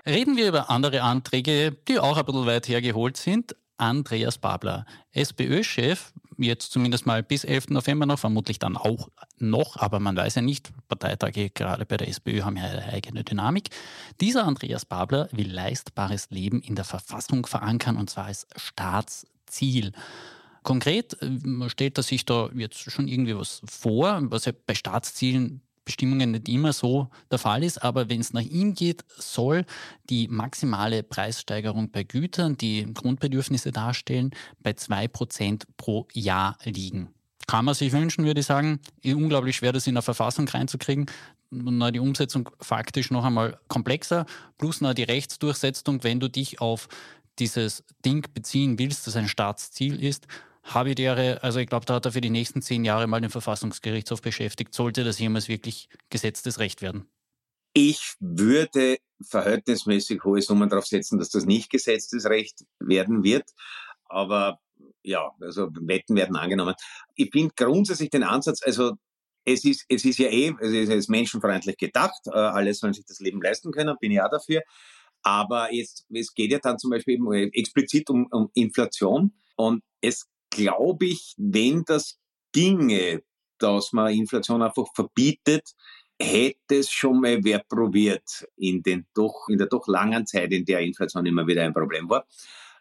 Reden 0.06 0.36
wir 0.36 0.48
über 0.48 0.68
andere 0.70 1.02
Anträge, 1.02 1.76
die 1.88 1.98
auch 1.98 2.16
ein 2.16 2.24
bisschen 2.26 2.46
weit 2.46 2.68
hergeholt 2.68 3.16
sind. 3.16 3.54
Andreas 3.76 4.38
Babler, 4.38 4.86
SPÖ-Chef, 5.12 6.12
jetzt 6.38 6.72
zumindest 6.72 7.06
mal 7.06 7.22
bis 7.22 7.44
11. 7.44 7.70
November 7.70 8.06
noch, 8.06 8.18
vermutlich 8.18 8.58
dann 8.58 8.76
auch 8.76 9.08
noch, 9.38 9.76
aber 9.76 10.00
man 10.00 10.16
weiß 10.16 10.36
ja 10.36 10.42
nicht, 10.42 10.70
Parteitage 10.88 11.50
gerade 11.50 11.86
bei 11.86 11.96
der 11.96 12.08
SPÖ 12.08 12.42
haben 12.42 12.56
ja 12.56 12.64
eine 12.64 12.92
eigene 12.92 13.24
Dynamik. 13.24 13.70
Dieser 14.20 14.44
Andreas 14.44 14.84
Babler 14.84 15.28
will 15.32 15.50
leistbares 15.52 16.30
Leben 16.30 16.60
in 16.60 16.74
der 16.74 16.84
Verfassung 16.84 17.46
verankern 17.46 17.96
und 17.96 18.10
zwar 18.10 18.26
als 18.26 18.46
Staatsziel. 18.56 19.92
Konkret 20.62 21.16
äh, 21.22 21.68
stellt 21.68 21.98
er 21.98 22.02
sich 22.02 22.24
da 22.24 22.50
jetzt 22.54 22.78
schon 22.78 23.06
irgendwie 23.06 23.36
was 23.36 23.62
vor, 23.64 24.20
was 24.30 24.46
ja 24.46 24.52
bei 24.66 24.74
Staatszielen 24.74 25.60
Bestimmungen 25.84 26.30
nicht 26.30 26.48
immer 26.48 26.72
so 26.72 27.08
der 27.30 27.38
Fall 27.38 27.62
ist, 27.62 27.82
aber 27.82 28.08
wenn 28.08 28.20
es 28.20 28.32
nach 28.32 28.42
ihm 28.42 28.74
geht, 28.74 29.04
soll 29.08 29.64
die 30.10 30.28
maximale 30.28 31.02
Preissteigerung 31.02 31.90
bei 31.90 32.04
Gütern, 32.04 32.56
die 32.56 32.86
Grundbedürfnisse 32.92 33.70
darstellen, 33.70 34.30
bei 34.62 34.70
2% 34.70 35.64
pro 35.76 36.06
Jahr 36.12 36.56
liegen. 36.64 37.08
Kann 37.46 37.66
man 37.66 37.74
sich 37.74 37.92
wünschen, 37.92 38.24
würde 38.24 38.40
ich 38.40 38.46
sagen. 38.46 38.80
Unglaublich 39.04 39.56
schwer, 39.56 39.72
das 39.72 39.86
in 39.86 39.94
der 39.94 40.02
Verfassung 40.02 40.48
reinzukriegen. 40.48 41.06
Und 41.50 41.92
die 41.92 42.00
Umsetzung 42.00 42.48
faktisch 42.60 43.10
noch 43.10 43.24
einmal 43.24 43.58
komplexer. 43.68 44.24
Plus 44.56 44.80
noch 44.80 44.94
die 44.94 45.02
Rechtsdurchsetzung, 45.02 46.02
wenn 46.02 46.20
du 46.20 46.28
dich 46.28 46.60
auf 46.60 46.88
dieses 47.38 47.84
Ding 48.04 48.26
beziehen 48.32 48.78
willst, 48.78 49.06
das 49.06 49.16
ein 49.16 49.28
Staatsziel 49.28 50.02
ist, 50.02 50.26
habitäre, 50.64 51.42
also 51.42 51.58
ich 51.60 51.68
glaube, 51.68 51.86
da 51.86 51.94
hat 51.94 52.06
er 52.06 52.12
für 52.12 52.20
die 52.20 52.30
nächsten 52.30 52.62
zehn 52.62 52.84
Jahre 52.84 53.06
mal 53.06 53.20
den 53.20 53.30
Verfassungsgerichtshof 53.30 54.22
beschäftigt. 54.22 54.74
Sollte 54.74 55.04
das 55.04 55.18
jemals 55.18 55.48
wirklich 55.48 55.88
gesetztes 56.10 56.58
Recht 56.58 56.82
werden? 56.82 57.06
Ich 57.74 58.14
würde 58.20 58.98
verhältnismäßig 59.22 60.24
hohe 60.24 60.40
Summen 60.40 60.68
darauf 60.68 60.86
setzen, 60.86 61.18
dass 61.18 61.30
das 61.30 61.44
nicht 61.44 61.70
gesetztes 61.70 62.24
Recht 62.26 62.64
werden 62.78 63.24
wird. 63.24 63.50
Aber 64.06 64.60
ja, 65.02 65.32
also 65.40 65.68
Wetten 65.72 66.16
werden 66.16 66.36
angenommen. 66.36 66.74
Ich 67.14 67.30
finde 67.30 67.52
grundsätzlich 67.56 68.10
den 68.10 68.22
Ansatz, 68.22 68.62
also 68.62 68.92
es 69.44 69.64
ist, 69.64 69.84
es 69.88 70.04
ist 70.04 70.18
ja 70.18 70.28
eh, 70.28 70.54
es 70.60 70.88
ist 70.88 71.10
menschenfreundlich 71.10 71.76
gedacht, 71.76 72.20
äh, 72.26 72.30
alle 72.30 72.72
sollen 72.72 72.94
sich 72.94 73.04
das 73.04 73.20
Leben 73.20 73.42
leisten 73.42 73.72
können, 73.72 73.96
bin 74.00 74.12
ich 74.12 74.20
auch 74.20 74.30
dafür. 74.30 74.62
Aber 75.22 75.72
jetzt, 75.72 76.06
es 76.10 76.32
geht 76.34 76.52
ja 76.52 76.58
dann 76.58 76.78
zum 76.78 76.90
Beispiel 76.90 77.18
explizit 77.52 78.08
um, 78.10 78.26
um 78.30 78.50
Inflation 78.54 79.34
und 79.56 79.82
es 80.00 80.26
glaube 80.54 81.06
ich, 81.06 81.34
wenn 81.36 81.84
das 81.84 82.18
ginge, 82.52 83.22
dass 83.58 83.92
man 83.92 84.12
Inflation 84.12 84.62
einfach 84.62 84.86
verbietet, 84.94 85.74
hätte 86.20 86.76
es 86.76 86.90
schon 86.90 87.20
mal 87.20 87.42
wer 87.42 87.58
probiert 87.58 88.46
in, 88.56 88.82
den 88.82 89.06
doch, 89.14 89.48
in 89.48 89.58
der 89.58 89.66
doch 89.66 89.86
langen 89.88 90.26
Zeit, 90.26 90.52
in 90.52 90.64
der 90.64 90.80
Inflation 90.80 91.26
immer 91.26 91.46
wieder 91.46 91.64
ein 91.64 91.74
Problem 91.74 92.08
war. 92.08 92.26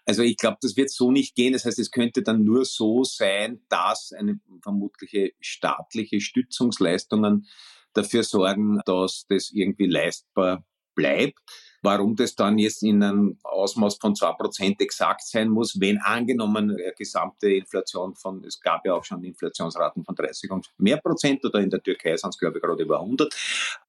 Also 0.05 0.21
ich 0.21 0.37
glaube, 0.37 0.57
das 0.61 0.75
wird 0.75 0.91
so 0.91 1.11
nicht 1.11 1.35
gehen. 1.35 1.53
Das 1.53 1.65
heißt, 1.65 1.79
es 1.79 1.91
könnte 1.91 2.21
dann 2.21 2.43
nur 2.43 2.65
so 2.65 3.03
sein, 3.03 3.61
dass 3.69 4.11
eine 4.11 4.39
vermutliche 4.61 5.31
staatliche 5.39 6.19
Stützungsleistungen 6.19 7.47
dafür 7.93 8.23
sorgen, 8.23 8.81
dass 8.85 9.25
das 9.29 9.51
irgendwie 9.51 9.87
leistbar 9.87 10.65
bleibt. 10.93 11.39
Warum 11.83 12.15
das 12.15 12.33
dann 12.33 12.57
jetzt 12.57 12.81
in 12.81 13.03
einem 13.03 13.37
Ausmaß 13.43 13.97
von 13.97 14.15
zwei 14.15 14.31
Prozent 14.31 14.79
exakt 14.81 15.27
sein 15.27 15.49
muss, 15.49 15.79
wenn 15.79 15.99
angenommen 15.99 16.71
eine 16.71 16.93
gesamte 16.97 17.51
Inflation 17.51 18.15
von, 18.15 18.43
es 18.45 18.59
gab 18.59 18.85
ja 18.85 18.93
auch 18.93 19.03
schon 19.03 19.23
Inflationsraten 19.23 20.05
von 20.05 20.15
30 20.15 20.49
und 20.51 20.71
mehr 20.77 20.97
Prozent 20.97 21.43
oder 21.43 21.59
in 21.59 21.69
der 21.69 21.83
Türkei 21.83 22.15
sind 22.15 22.29
es 22.29 22.37
glaube 22.37 22.57
ich 22.57 22.63
gerade 22.63 22.83
über 22.83 23.01
100. 23.01 23.35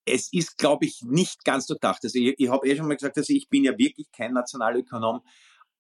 Es 0.05 0.33
ist 0.33 0.59
glaube 0.59 0.87
ich 0.87 1.03
nicht 1.03 1.45
ganz 1.45 1.69
so 1.69 1.75
gedacht. 1.75 2.01
Also 2.03 2.19
ich, 2.19 2.35
ich 2.37 2.49
habe 2.49 2.69
eh 2.69 2.77
schon 2.77 2.89
mal 2.89 2.97
gesagt, 2.97 3.17
also 3.17 3.33
ich 3.33 3.49
bin 3.49 3.63
ja 3.63 3.79
wirklich 3.79 4.11
kein 4.11 4.33
Nationalökonom, 4.33 5.21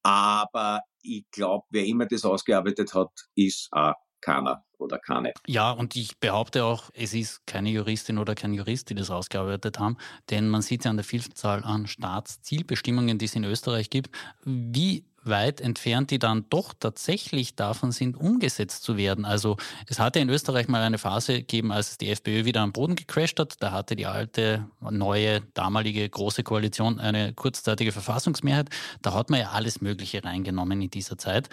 aber 0.04 0.82
ich 1.02 1.24
glaube, 1.32 1.66
wer 1.70 1.84
immer 1.84 2.06
das 2.06 2.24
ausgearbeitet 2.24 2.94
hat, 2.94 3.10
ist 3.34 3.68
auch 3.72 3.94
keiner 4.24 4.64
oder 4.78 4.98
keine. 4.98 5.32
Ja, 5.46 5.70
und 5.70 5.96
ich 5.96 6.18
behaupte 6.18 6.64
auch, 6.64 6.90
es 6.94 7.14
ist 7.14 7.46
keine 7.46 7.70
Juristin 7.70 8.18
oder 8.18 8.34
kein 8.34 8.54
Jurist, 8.54 8.90
die 8.90 8.94
das 8.94 9.10
ausgearbeitet 9.10 9.78
haben, 9.78 9.96
denn 10.30 10.48
man 10.48 10.62
sieht 10.62 10.84
ja 10.84 10.90
an 10.90 10.96
der 10.96 11.04
Vielzahl 11.04 11.64
an 11.64 11.86
Staatszielbestimmungen, 11.86 13.18
die 13.18 13.26
es 13.26 13.34
in 13.34 13.44
Österreich 13.44 13.90
gibt, 13.90 14.10
wie 14.44 15.04
weit 15.24 15.60
entfernt 15.60 16.10
die 16.10 16.18
dann 16.18 16.44
doch 16.50 16.74
tatsächlich 16.78 17.56
davon 17.56 17.92
sind, 17.92 18.16
umgesetzt 18.16 18.82
zu 18.82 18.96
werden. 18.96 19.24
Also 19.24 19.56
es 19.88 19.98
hatte 19.98 20.18
in 20.18 20.28
Österreich 20.28 20.68
mal 20.68 20.82
eine 20.82 20.98
Phase 20.98 21.38
gegeben, 21.38 21.72
als 21.72 21.98
die 21.98 22.10
FPÖ 22.10 22.44
wieder 22.44 22.60
am 22.60 22.72
Boden 22.72 22.94
gecrasht 22.94 23.40
hat. 23.40 23.56
Da 23.60 23.72
hatte 23.72 23.96
die 23.96 24.06
alte, 24.06 24.68
neue, 24.80 25.40
damalige 25.54 26.08
große 26.08 26.42
Koalition 26.42 27.00
eine 27.00 27.32
kurzzeitige 27.32 27.92
Verfassungsmehrheit. 27.92 28.68
Da 29.02 29.14
hat 29.14 29.30
man 29.30 29.40
ja 29.40 29.50
alles 29.50 29.80
Mögliche 29.80 30.22
reingenommen 30.22 30.82
in 30.82 30.90
dieser 30.90 31.16
Zeit 31.18 31.48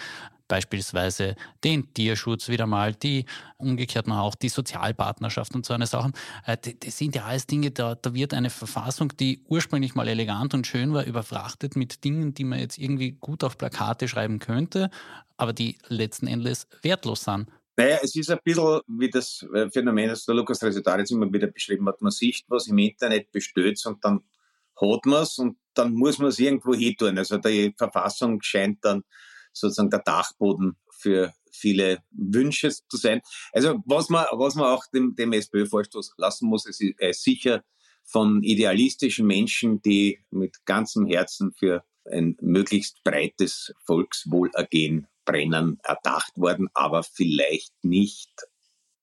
beispielsweise 0.51 1.37
den 1.63 1.93
Tierschutz 1.93 2.49
wieder 2.49 2.67
mal, 2.67 2.93
die 2.93 3.23
umgekehrt 3.57 4.07
noch 4.07 4.17
auch 4.17 4.35
die 4.35 4.49
Sozialpartnerschaft 4.49 5.55
und 5.55 5.65
so 5.65 5.73
eine 5.73 5.87
Sachen. 5.87 6.11
Äh, 6.45 6.57
das 6.77 6.97
sind 6.97 7.15
ja 7.15 7.23
alles 7.23 7.47
Dinge, 7.47 7.71
da, 7.71 7.95
da 7.95 8.13
wird 8.13 8.33
eine 8.33 8.49
Verfassung, 8.49 9.13
die 9.17 9.45
ursprünglich 9.47 9.95
mal 9.95 10.09
elegant 10.09 10.53
und 10.53 10.67
schön 10.67 10.93
war, 10.93 11.05
überfrachtet 11.05 11.77
mit 11.77 12.03
Dingen, 12.03 12.33
die 12.33 12.43
man 12.43 12.59
jetzt 12.59 12.77
irgendwie 12.77 13.13
gut 13.13 13.45
auf 13.45 13.57
Plakate 13.57 14.09
schreiben 14.09 14.39
könnte, 14.39 14.89
aber 15.37 15.53
die 15.53 15.77
letzten 15.87 16.27
Endes 16.27 16.67
wertlos 16.81 17.23
sind. 17.23 17.47
Naja, 17.77 17.99
es 18.03 18.13
ist 18.17 18.29
ein 18.29 18.39
bisschen 18.43 18.81
wie 18.87 19.09
das 19.09 19.47
äh, 19.53 19.69
Phänomen, 19.69 20.09
das 20.09 20.25
der 20.25 20.35
Lukas 20.35 20.61
Resetaritz 20.61 21.11
immer 21.11 21.31
wieder 21.31 21.47
beschrieben 21.47 21.87
hat. 21.87 22.01
Man 22.01 22.11
sieht 22.11 22.43
was 22.49 22.67
im 22.67 22.77
Internet 22.77 23.31
bestößt 23.31 23.87
und 23.87 24.03
dann 24.03 24.19
hat 24.75 25.05
man 25.05 25.23
es 25.23 25.37
und 25.37 25.55
dann 25.73 25.93
muss 25.93 26.19
man 26.19 26.27
es 26.27 26.39
irgendwo 26.39 26.73
hin 26.73 26.97
tun. 26.97 27.17
Also 27.17 27.37
die 27.37 27.73
Verfassung 27.77 28.41
scheint 28.41 28.83
dann 28.83 29.03
sozusagen 29.53 29.89
der 29.89 29.99
Dachboden 29.99 30.77
für 30.91 31.33
viele 31.51 32.03
Wünsche 32.11 32.69
zu 32.69 32.97
sein. 32.97 33.21
Also 33.51 33.81
was 33.85 34.09
man, 34.09 34.25
was 34.31 34.55
man 34.55 34.67
auch 34.67 34.85
dem, 34.93 35.15
dem 35.15 35.33
SPÖ-Vorstoß 35.33 36.13
lassen 36.17 36.47
muss, 36.47 36.65
ist, 36.65 36.81
ist 36.81 37.23
sicher 37.23 37.63
von 38.03 38.43
idealistischen 38.43 39.27
Menschen, 39.27 39.81
die 39.81 40.19
mit 40.31 40.65
ganzem 40.65 41.05
Herzen 41.05 41.53
für 41.53 41.83
ein 42.09 42.35
möglichst 42.41 43.03
breites 43.03 43.73
Volkswohlergehen 43.85 45.07
brennen, 45.25 45.79
erdacht 45.83 46.35
worden, 46.37 46.69
aber 46.73 47.03
vielleicht 47.03 47.73
nicht 47.83 48.31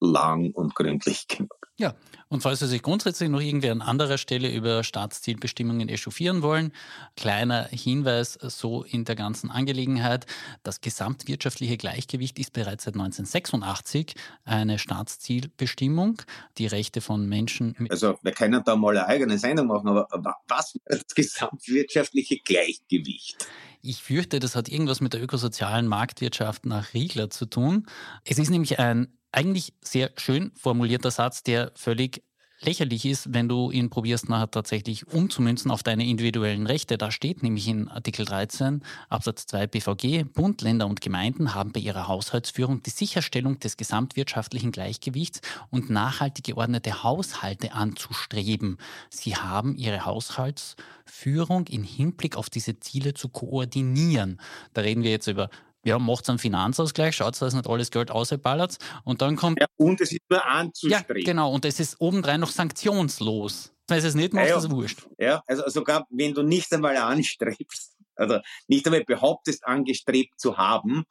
lang 0.01 0.51
und 0.53 0.75
gründlich 0.75 1.29
genug. 1.29 1.58
Ja, 1.79 1.95
und 2.29 2.43
falls 2.43 2.59
Sie 2.59 2.67
sich 2.67 2.83
grundsätzlich 2.83 3.29
noch 3.29 3.41
irgendwie 3.41 3.71
an 3.71 3.83
anderer 3.83 4.19
Stelle 4.19 4.53
über 4.53 4.83
Staatszielbestimmungen 4.83 5.89
echauffieren 5.89 6.43
wollen, 6.43 6.73
kleiner 7.17 7.69
Hinweis 7.71 8.35
so 8.35 8.83
in 8.83 9.05
der 9.05 9.15
ganzen 9.15 9.49
Angelegenheit. 9.51 10.27
Das 10.65 10.81
gesamtwirtschaftliche 10.81 11.77
Gleichgewicht 11.77 12.41
ist 12.41 12.53
bereits 12.53 12.83
seit 12.83 12.95
1986 12.95 14.15
eine 14.45 14.81
Staatszielbestimmung. 14.81 16.21
Die 16.59 16.67
Rechte 16.67 17.01
von 17.01 17.29
Menschen. 17.29 17.77
Also 17.91 18.19
wir 18.23 18.33
können 18.33 18.61
da 18.65 18.75
mal 18.75 18.97
eine 18.97 19.07
eigene 19.07 19.39
Sendung 19.39 19.69
machen, 19.69 19.87
aber 19.89 20.35
was 20.49 20.75
ist 20.75 21.05
das 21.07 21.15
gesamtwirtschaftliche 21.15 22.39
Gleichgewicht? 22.45 23.47
Ich 23.83 24.03
fürchte, 24.03 24.39
das 24.39 24.57
hat 24.57 24.69
irgendwas 24.69 25.01
mit 25.01 25.13
der 25.13 25.23
ökosozialen 25.23 25.87
Marktwirtschaft 25.87 26.67
nach 26.67 26.95
Riegler 26.95 27.31
zu 27.31 27.47
tun. 27.47 27.87
Es 28.25 28.39
ist 28.39 28.51
nämlich 28.51 28.79
ein 28.79 29.19
eigentlich 29.33 29.75
sehr 29.83 30.11
schön 30.17 30.53
formulierter 30.55 31.11
Satz, 31.11 31.43
der 31.43 31.73
völlig 31.75 32.23
lächerlich 32.61 33.05
ist, 33.05 33.33
wenn 33.33 33.49
du 33.49 33.71
ihn 33.71 33.91
probierst, 33.91 34.29
nachher 34.29 34.51
tatsächlich 34.51 35.07
umzumünzen 35.09 35.71
auf 35.71 35.83
deine 35.83 36.07
individuellen 36.07 36.67
Rechte. 36.67 36.99
Da 36.99 37.11
steht 37.11 37.43
nämlich 37.43 37.69
in 37.69 37.89
Artikel 37.89 38.25
13 38.25 38.83
Absatz 39.09 39.47
2 39.47 39.67
BVG, 39.67 40.25
Bund, 40.25 40.63
Länder 40.63 40.87
und 40.87 41.01
Gemeinden 41.01 41.55
haben 41.55 41.73
bei 41.73 41.81
ihrer 41.81 42.09
Haushaltsführung 42.09 42.83
die 42.83 42.91
Sicherstellung 42.91 43.59
des 43.61 43.77
gesamtwirtschaftlichen 43.77 44.73
Gleichgewichts 44.73 45.41
und 45.71 45.91
nachhaltig 45.91 46.47
geordnete 46.47 47.03
Haushalte 47.03 47.73
anzustreben. 47.73 48.79
Sie 49.11 49.37
haben 49.37 49.77
ihre 49.77 50.05
Haushaltsführung 50.05 51.67
in 51.69 51.85
Hinblick 51.85 52.37
auf 52.37 52.51
diese 52.51 52.81
Ziele 52.81 53.15
zu 53.15 53.29
koordinieren. 53.29 54.41
Da 54.75 54.83
reden 54.83 55.03
wir 55.03 55.11
jetzt 55.11 55.29
über 55.29 55.51
ja, 55.85 55.99
macht 55.99 56.29
einen 56.29 56.39
Finanzausgleich, 56.39 57.17
schaut, 57.17 57.41
dass 57.41 57.55
nicht 57.55 57.69
alles 57.69 57.91
Geld 57.91 58.11
ausballert 58.11 58.77
und 59.05 59.23
dann 59.23 59.37
kommt... 59.37 59.61
Ja, 59.61 59.67
und 59.77 60.01
es 60.01 60.13
ist 60.13 60.23
nur 60.29 60.45
anzustreben. 60.45 61.23
Ja, 61.23 61.25
genau, 61.25 61.53
und 61.53 61.65
es 61.65 61.81
ist 61.81 62.01
obendrein 62.01 62.41
noch 62.41 62.51
sanktionslos. 62.51 63.73
Wenn 63.89 63.99
es 63.99 64.15
nicht 64.15 64.35
macht, 64.35 64.49
ja, 64.49 64.59
ist 64.59 64.65
es 64.65 64.71
wurscht. 64.71 65.07
Ja, 65.19 65.43
also 65.47 65.63
sogar 65.69 66.07
wenn 66.11 66.35
du 66.35 66.43
nicht 66.43 66.73
einmal 66.75 66.97
anstrebst, 66.97 67.97
also 68.17 68.41
nicht 68.67 68.87
einmal 68.87 69.05
behauptest, 69.05 69.67
angestrebt 69.67 70.39
zu 70.39 70.59
haben, 70.59 71.05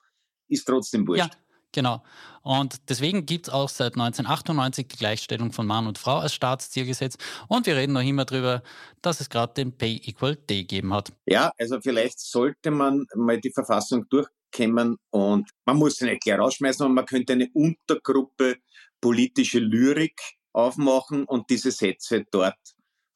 ist 0.48 0.66
trotzdem 0.66 1.08
wurscht. 1.08 1.34
Ja, 1.34 1.40
Genau. 1.74 2.02
Und 2.42 2.90
deswegen 2.90 3.26
gibt 3.26 3.48
es 3.48 3.54
auch 3.54 3.70
seit 3.70 3.94
1998 3.94 4.88
die 4.88 4.96
Gleichstellung 4.96 5.52
von 5.52 5.68
Mann 5.68 5.86
und 5.86 5.98
Frau 5.98 6.18
als 6.18 6.34
Staatszielgesetz. 6.34 7.18
Und 7.50 7.66
wir 7.66 7.76
reden 7.76 7.94
noch 7.94 8.02
immer 8.02 8.26
darüber, 8.26 8.64
dass 9.02 9.20
es 9.20 9.30
gerade 9.30 9.54
den 9.54 9.78
Pay 9.78 10.02
Equal 10.06 10.38
Day 10.38 10.62
gegeben 10.62 10.94
hat. 10.94 11.12
Ja, 11.26 11.52
also 11.60 11.80
vielleicht 11.82 12.20
sollte 12.20 12.72
man 12.72 13.06
mal 13.16 13.40
die 13.40 13.52
Verfassung 13.52 14.06
durch 14.10 14.28
kommen 14.56 14.98
und 15.10 15.50
man 15.66 15.78
muss 15.78 15.98
sie 15.98 16.06
nicht 16.06 16.22
gleich 16.22 16.40
rausschmeißen, 16.40 16.86
aber 16.86 16.94
man 16.94 17.06
könnte 17.06 17.34
eine 17.34 17.50
Untergruppe 17.54 18.58
politische 19.02 19.60
Lyrik 19.60 20.20
aufmachen 20.54 21.26
und 21.26 21.50
diese 21.50 21.72
Sätze 21.72 22.26
dort 22.32 22.58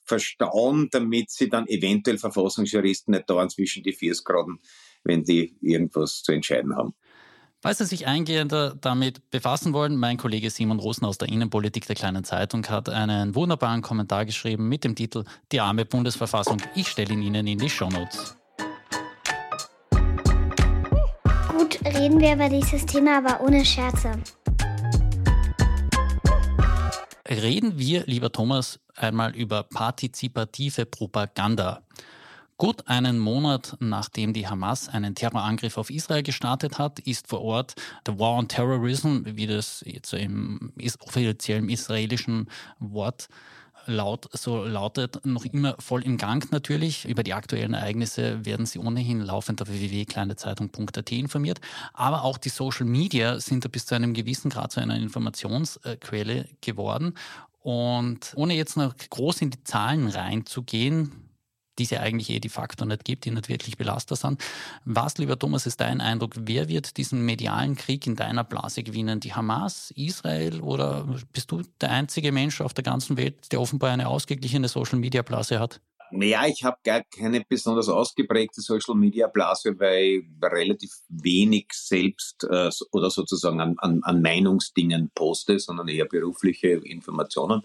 verstauen, 0.03 0.89
damit 0.91 1.31
sie 1.31 1.49
dann 1.49 1.67
eventuell 1.67 2.17
Verfassungsjuristen 2.17 3.13
nicht 3.13 3.29
dauernd 3.29 3.51
zwischen 3.51 3.83
die 3.83 3.93
Viers 3.93 4.23
geraten, 4.23 4.59
wenn 5.03 5.23
die 5.23 5.55
irgendwas 5.61 6.21
zu 6.21 6.31
entscheiden 6.33 6.75
haben. 6.75 6.93
Falls 7.63 7.77
Sie 7.77 7.85
sich 7.85 8.07
eingehender 8.07 8.75
damit 8.81 9.29
befassen 9.29 9.71
wollen, 9.73 9.95
mein 9.95 10.17
Kollege 10.17 10.49
Simon 10.49 10.79
Rosen 10.79 11.05
aus 11.05 11.19
der 11.19 11.29
Innenpolitik 11.29 11.85
der 11.85 11.95
Kleinen 11.95 12.23
Zeitung 12.23 12.65
hat 12.67 12.89
einen 12.89 13.35
wunderbaren 13.35 13.83
Kommentar 13.83 14.25
geschrieben 14.25 14.67
mit 14.67 14.83
dem 14.83 14.95
Titel 14.95 15.25
Die 15.51 15.59
arme 15.59 15.85
Bundesverfassung. 15.85 16.57
Ich 16.75 16.87
stelle 16.87 17.13
ihn 17.13 17.21
Ihnen 17.21 17.45
in 17.45 17.59
die 17.59 17.69
Shownotes. 17.69 18.40
Reden 22.01 22.19
wir 22.19 22.33
über 22.33 22.49
dieses 22.49 22.83
Thema, 22.87 23.19
aber 23.19 23.41
ohne 23.41 23.63
Scherze. 23.63 24.13
Reden 27.29 27.77
wir, 27.77 28.03
lieber 28.07 28.31
Thomas, 28.31 28.79
einmal 28.95 29.35
über 29.35 29.61
partizipative 29.61 30.87
Propaganda. 30.87 31.83
Gut 32.57 32.87
einen 32.87 33.19
Monat 33.19 33.77
nachdem 33.79 34.33
die 34.33 34.47
Hamas 34.47 34.89
einen 34.89 35.13
Terrorangriff 35.13 35.77
auf 35.77 35.91
Israel 35.91 36.23
gestartet 36.23 36.79
hat, 36.79 36.99
ist 36.99 37.27
vor 37.27 37.41
Ort 37.41 37.75
der 38.07 38.17
War 38.17 38.33
on 38.33 38.47
Terrorism, 38.47 39.19
wie 39.25 39.45
das 39.45 39.83
jetzt 39.85 40.13
im 40.13 40.73
offiziellen 41.01 41.69
israelischen 41.69 42.49
Wort 42.79 43.27
laut, 43.85 44.29
so 44.33 44.63
lautet, 44.63 45.25
noch 45.25 45.45
immer 45.45 45.75
voll 45.79 46.03
im 46.03 46.17
Gang 46.17 46.51
natürlich. 46.51 47.05
Über 47.05 47.23
die 47.23 47.33
aktuellen 47.33 47.73
Ereignisse 47.73 48.45
werden 48.45 48.65
Sie 48.65 48.79
ohnehin 48.79 49.21
laufend 49.21 49.61
auf 49.61 49.69
www.kleinezeitung.at 49.69 51.11
informiert. 51.11 51.61
Aber 51.93 52.23
auch 52.23 52.37
die 52.37 52.49
Social 52.49 52.85
Media 52.85 53.39
sind 53.39 53.65
da 53.65 53.69
bis 53.69 53.85
zu 53.85 53.95
einem 53.95 54.13
gewissen 54.13 54.49
Grad 54.49 54.71
zu 54.71 54.79
einer 54.79 54.95
Informationsquelle 54.95 56.45
geworden. 56.61 57.15
Und 57.61 58.33
ohne 58.35 58.55
jetzt 58.55 58.77
noch 58.77 58.95
groß 58.97 59.41
in 59.41 59.51
die 59.51 59.63
Zahlen 59.63 60.07
reinzugehen, 60.07 61.30
die 61.79 61.83
es 61.83 61.89
ja 61.89 61.99
eigentlich 61.99 62.29
eh 62.29 62.39
de 62.39 62.49
facto 62.49 62.85
nicht 62.85 63.05
gibt, 63.05 63.25
die 63.25 63.31
nicht 63.31 63.49
wirklich 63.49 63.77
belastbar 63.77 64.17
sind. 64.17 64.41
Was, 64.85 65.17
lieber 65.17 65.37
Thomas, 65.37 65.65
ist 65.65 65.79
dein 65.79 66.01
Eindruck? 66.01 66.33
Wer 66.37 66.67
wird 66.69 66.97
diesen 66.97 67.25
medialen 67.25 67.75
Krieg 67.75 68.05
in 68.07 68.15
deiner 68.15 68.43
Blase 68.43 68.83
gewinnen? 68.83 69.19
Die 69.19 69.33
Hamas, 69.33 69.91
Israel 69.95 70.61
oder 70.61 71.07
bist 71.33 71.51
du 71.51 71.61
der 71.79 71.91
einzige 71.91 72.31
Mensch 72.31 72.61
auf 72.61 72.73
der 72.73 72.83
ganzen 72.83 73.17
Welt, 73.17 73.51
der 73.51 73.61
offenbar 73.61 73.91
eine 73.91 74.07
ausgeglichene 74.07 74.67
Social-Media-Blase 74.67 75.59
hat? 75.59 75.81
Naja, 76.13 76.45
ich 76.45 76.65
habe 76.65 76.77
gar 76.83 77.03
keine 77.03 77.41
besonders 77.47 77.87
ausgeprägte 77.87 78.59
Social 78.59 78.95
Media 78.95 79.27
Blase, 79.27 79.79
weil 79.79 80.23
relativ 80.43 80.91
wenig 81.07 81.67
selbst 81.71 82.43
äh, 82.43 82.69
oder 82.91 83.09
sozusagen 83.09 83.61
an, 83.61 83.75
an, 83.77 84.01
an 84.03 84.21
Meinungsdingen 84.21 85.09
poste, 85.15 85.57
sondern 85.57 85.87
eher 85.87 86.05
berufliche 86.05 86.67
Informationen. 86.67 87.61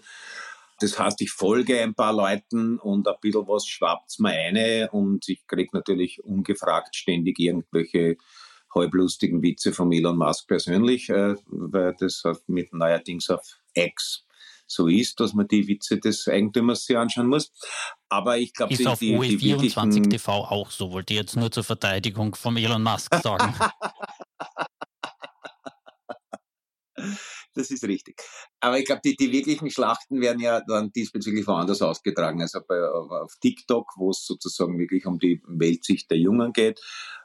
Das 0.79 0.99
heißt, 0.99 1.21
ich 1.21 1.31
folge 1.31 1.81
ein 1.81 1.95
paar 1.95 2.13
Leuten 2.13 2.77
und 2.79 3.07
ein 3.07 3.15
bisschen 3.21 3.47
was 3.47 3.65
schwappt's 3.65 4.19
mir 4.19 4.31
eine 4.31 4.89
und 4.91 5.27
ich 5.27 5.45
krieg 5.47 5.73
natürlich 5.73 6.23
ungefragt 6.23 6.95
ständig 6.95 7.39
irgendwelche 7.39 8.17
halblustigen 8.73 9.41
Witze 9.41 9.73
von 9.73 9.91
Elon 9.91 10.17
Musk 10.17 10.47
persönlich, 10.47 11.09
äh, 11.09 11.35
weil 11.47 11.95
das 11.99 12.23
mit 12.47 12.73
neuerdings 12.73 13.29
auf 13.29 13.57
X 13.73 14.23
so 14.67 14.87
ist, 14.87 15.19
dass 15.19 15.33
man 15.33 15.47
die 15.47 15.67
Witze 15.67 15.97
des 15.97 16.27
Eigentümers 16.27 16.85
sich 16.85 16.97
anschauen 16.97 17.27
muss. 17.27 17.51
Aber 18.09 18.37
ich 18.37 18.53
glaube, 18.53 18.73
ist 18.73 18.79
die, 18.79 18.87
auf 18.87 18.99
die, 18.99 19.17
OE24 19.17 20.09
TV 20.09 20.31
auch 20.31 20.69
so, 20.69 20.91
wollte 20.91 21.13
ich 21.13 21.19
jetzt 21.19 21.37
nur 21.37 21.49
zur 21.51 21.63
Verteidigung 21.63 22.35
von 22.35 22.57
Elon 22.57 22.83
Musk 22.83 23.15
sagen. 23.15 23.55
das 27.57 27.71
ist 27.71 27.83
richtig. 27.83 28.21
Aber 28.59 28.77
ich 28.79 28.85
glaube, 28.85 29.01
die, 29.03 29.15
die 29.15 29.31
wirklichen 29.31 29.69
Schlachten 29.69 30.21
werden 30.21 30.39
ja 30.39 30.61
dann 30.67 30.91
diesbezüglich 30.91 31.47
woanders 31.47 31.81
ausgetragen. 31.81 32.41
Also 32.41 32.59
bei, 32.67 32.79
auf 32.81 33.35
TikTok, 33.41 33.87
wo 33.97 34.11
es 34.11 34.25
sozusagen 34.25 34.77
wirklich 34.79 35.05
um 35.05 35.19
die 35.19 35.41
Weltsicht 35.47 36.09
der 36.11 36.17
Jungen 36.17 36.53
geht. 36.53 36.79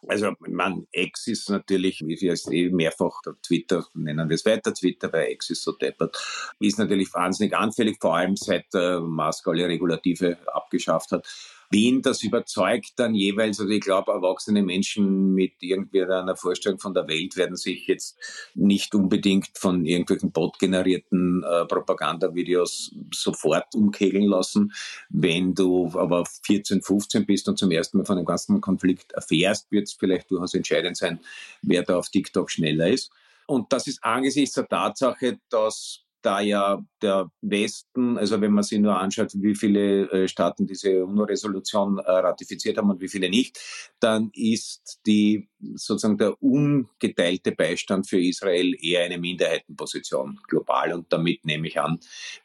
Also 0.07 0.33
man, 0.41 0.87
X 0.91 1.29
ist 1.29 1.51
natürlich, 1.51 2.01
wie 2.05 2.21
wir 2.21 2.33
es 2.33 2.51
eh 2.51 2.71
mehrfach 2.71 3.21
Twitter, 3.43 3.87
nennen 3.95 4.29
wir 4.29 4.35
es 4.35 4.45
weiter 4.45 4.75
Twitter, 4.75 5.12
weil 5.12 5.31
X 5.33 5.51
ist 5.51 5.62
so 5.62 5.73
deppert, 5.73 6.17
ist 6.59 6.79
natürlich 6.79 7.12
wahnsinnig 7.15 7.57
anfällig, 7.57 7.99
vor 8.01 8.17
allem 8.17 8.37
seit 8.37 8.67
äh, 8.75 8.99
Musk 8.99 9.47
alle 9.47 9.69
Regulative 9.69 10.39
abgeschafft 10.53 11.12
hat 11.12 11.27
wen 11.73 12.02
das 12.02 12.23
überzeugt 12.23 12.93
dann 12.97 13.14
jeweils. 13.14 13.59
Also 13.59 13.73
ich 13.73 13.81
glaube, 13.81 14.12
erwachsene 14.12 14.62
Menschen 14.62 15.35
mit 15.35 15.55
irgendwie 15.61 16.02
einer 16.02 16.37
Vorstellung 16.37 16.79
von 16.79 16.95
der 16.95 17.09
Welt 17.09 17.37
werden 17.37 17.57
sich 17.57 17.87
jetzt 17.87 18.19
nicht 18.55 18.95
unbedingt 18.95 19.50
von 19.57 19.85
irgendwelchen 19.85 20.33
botgenerierten 20.33 21.43
äh, 21.43 21.64
Propagandavideos 21.64 22.95
sofort 23.12 23.75
umkegeln 23.75 24.26
lassen. 24.26 24.73
Wenn 25.09 25.55
du 25.55 25.91
aber 25.95 26.25
14, 26.45 26.83
15 26.83 27.26
bist 27.26 27.49
und 27.49 27.59
zum 27.59 27.71
ersten 27.71 27.99
Mal 27.99 28.05
von 28.05 28.17
dem 28.17 28.26
ganzen 28.26 28.61
Konflikt 28.61 29.12
erfährst, 29.12 29.73
wird 29.73 29.88
es 29.88 29.95
vielleicht 29.95 30.31
durchaus 30.31 30.55
entscheidend 30.55 30.97
sein, 30.97 31.21
wer 31.62 31.83
da 31.83 31.97
auf 31.97 32.11
TikTok 32.11 32.50
schneller 32.50 32.88
ist. 32.88 33.11
Und 33.47 33.73
das 33.73 33.87
ist 33.87 34.05
angesichts 34.05 34.55
der 34.55 34.69
Tatsache, 34.69 35.41
dass 35.49 36.05
da 36.23 36.41
ja 36.41 36.85
der 37.00 37.31
Westen, 37.41 38.17
also 38.17 38.41
wenn 38.41 38.52
man 38.52 38.64
sich 38.64 38.79
nur 38.79 38.99
anschaut, 38.99 39.33
wie 39.35 39.55
viele 39.55 40.11
äh, 40.11 40.29
Staaten 40.29 40.67
diese 40.67 41.05
UNO-Resolution 41.05 41.99
äh, 41.99 42.11
ratifiziert 42.11 42.79
haben 42.79 42.91
und 42.91 43.00
wie 43.00 43.09
viele 43.09 43.29
nicht, 43.29 43.59
dann 44.00 44.31
ist 44.35 45.00
die 45.07 45.49
sozusagen 45.75 46.19
der 46.19 46.41
ungeteilte 46.43 47.52
Beistand 47.52 48.09
für 48.09 48.21
Israel 48.21 48.75
eher 48.81 49.05
eine 49.05 49.19
Minderheitenposition 49.19 50.38
global. 50.49 50.93
Und 50.93 51.12
damit 51.12 51.45
nehme 51.45 51.69
ich 51.69 51.81
an, 51.81 51.99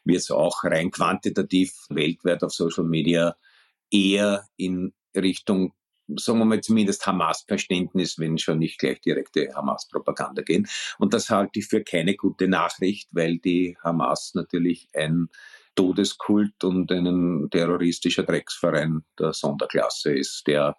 wird 0.04 0.18
es 0.18 0.30
auch 0.30 0.64
rein 0.64 0.90
quantitativ 0.90 1.86
weltweit 1.88 2.42
auf 2.42 2.52
Social 2.52 2.84
Media 2.84 3.36
eher 3.90 4.46
in 4.56 4.92
Richtung 5.16 5.72
sagen 6.16 6.38
wir 6.38 6.44
mal 6.44 6.60
zumindest 6.60 7.06
Hamas-Verständnis, 7.06 8.18
wenn 8.18 8.38
schon 8.38 8.58
nicht 8.58 8.78
gleich 8.78 9.00
direkte 9.00 9.54
Hamas-Propaganda 9.54 10.42
gehen. 10.42 10.66
Und 10.98 11.14
das 11.14 11.30
halte 11.30 11.58
ich 11.60 11.66
für 11.66 11.82
keine 11.82 12.14
gute 12.14 12.48
Nachricht, 12.48 13.08
weil 13.12 13.38
die 13.38 13.76
Hamas 13.82 14.32
natürlich 14.34 14.88
ein 14.94 15.28
Todeskult 15.74 16.64
und 16.64 16.90
ein 16.90 17.48
terroristischer 17.50 18.24
Drecksverein 18.24 19.04
der 19.18 19.32
Sonderklasse 19.32 20.12
ist, 20.12 20.46
der 20.46 20.76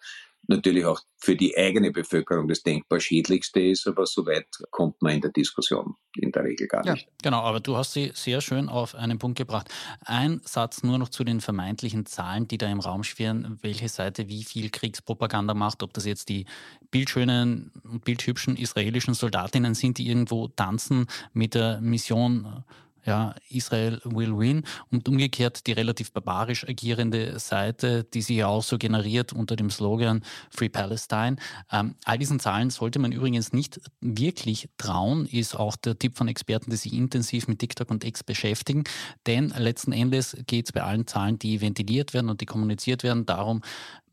natürlich 0.47 0.85
auch 0.85 1.01
für 1.17 1.35
die 1.35 1.55
eigene 1.57 1.91
Bevölkerung 1.91 2.47
das 2.47 2.63
denkbar 2.63 2.99
schädlichste 2.99 3.59
ist, 3.59 3.87
aber 3.87 4.05
so 4.05 4.25
weit 4.25 4.47
kommt 4.71 5.01
man 5.01 5.15
in 5.15 5.21
der 5.21 5.31
Diskussion 5.31 5.95
in 6.15 6.31
der 6.31 6.43
Regel 6.43 6.67
gar 6.67 6.83
nicht. 6.89 7.05
Ja, 7.05 7.11
genau, 7.21 7.41
aber 7.41 7.59
du 7.59 7.77
hast 7.77 7.93
sie 7.93 8.11
sehr 8.13 8.41
schön 8.41 8.69
auf 8.69 8.95
einen 8.95 9.19
Punkt 9.19 9.37
gebracht. 9.37 9.69
Ein 10.05 10.41
Satz 10.43 10.81
nur 10.81 10.97
noch 10.97 11.09
zu 11.09 11.23
den 11.23 11.41
vermeintlichen 11.41 12.05
Zahlen, 12.05 12.47
die 12.47 12.57
da 12.57 12.67
im 12.67 12.79
Raum 12.79 13.03
schwirren, 13.03 13.59
welche 13.61 13.89
Seite 13.89 14.27
wie 14.27 14.43
viel 14.43 14.69
Kriegspropaganda 14.69 15.53
macht, 15.53 15.83
ob 15.83 15.93
das 15.93 16.05
jetzt 16.05 16.29
die 16.29 16.45
bildschönen 16.89 17.71
und 17.83 18.03
bildhübschen 18.03 18.55
israelischen 18.55 19.13
Soldatinnen 19.13 19.75
sind, 19.75 19.97
die 19.97 20.07
irgendwo 20.07 20.47
tanzen 20.47 21.07
mit 21.33 21.53
der 21.53 21.79
Mission 21.81 22.63
ja, 23.09 23.33
Israel 23.49 23.99
will 24.05 24.37
win 24.37 24.63
und 24.91 25.09
umgekehrt 25.09 25.65
die 25.65 25.71
relativ 25.71 26.11
barbarisch 26.13 26.63
agierende 26.67 27.39
Seite, 27.39 28.03
die 28.03 28.21
sich 28.21 28.37
ja 28.37 28.47
auch 28.47 28.63
so 28.63 28.77
generiert 28.77 29.33
unter 29.33 29.55
dem 29.55 29.71
Slogan 29.71 30.23
Free 30.51 30.69
Palestine. 30.69 31.37
Ähm, 31.71 31.95
all 32.05 32.19
diesen 32.19 32.39
Zahlen 32.39 32.69
sollte 32.69 32.99
man 32.99 33.11
übrigens 33.11 33.51
nicht 33.51 33.81
wirklich 33.99 34.69
trauen, 34.77 35.25
ist 35.25 35.55
auch 35.55 35.75
der 35.75 35.97
Tipp 35.97 36.17
von 36.17 36.27
Experten, 36.27 36.69
die 36.69 36.77
sich 36.77 36.93
intensiv 36.93 37.47
mit 37.47 37.57
TikTok 37.57 37.89
und 37.89 38.03
X 38.03 38.23
beschäftigen, 38.23 38.83
denn 39.25 39.49
letzten 39.57 39.91
Endes 39.91 40.37
geht 40.45 40.67
es 40.67 40.71
bei 40.71 40.83
allen 40.83 41.07
Zahlen, 41.07 41.39
die 41.39 41.61
ventiliert 41.61 42.13
werden 42.13 42.29
und 42.29 42.41
die 42.41 42.45
kommuniziert 42.45 43.01
werden, 43.01 43.25
darum, 43.25 43.61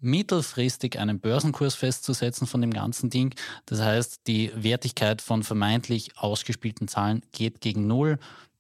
mittelfristig 0.01 0.99
einen 0.99 1.21
Börsenkurs 1.21 1.75
festzusetzen 1.75 2.47
von 2.47 2.61
dem 2.61 2.73
ganzen 2.73 3.11
Ding. 3.11 3.35
Das 3.67 3.81
heißt, 3.81 4.27
die 4.27 4.51
Wertigkeit 4.55 5.23
von 5.23 5.43
vermeintlich 5.43 6.17
ausgespielten 6.17 6.89
Zahlen 6.89 7.23
geht 7.33 7.61
gegen 7.61 7.87
Null 7.87 8.19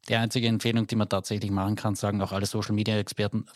die 0.09 0.17
einzige 0.17 0.47
Empfehlung, 0.49 0.87
die 0.87 0.97
man 0.97 1.09
tatsächlich 1.09 1.51
machen 1.51 1.77
kann, 1.77 1.95
sagen 1.95 2.23
auch 2.23 2.33
alle 2.33 2.47
Social 2.47 2.75
Media 2.75 2.97
Experten, 2.97 3.47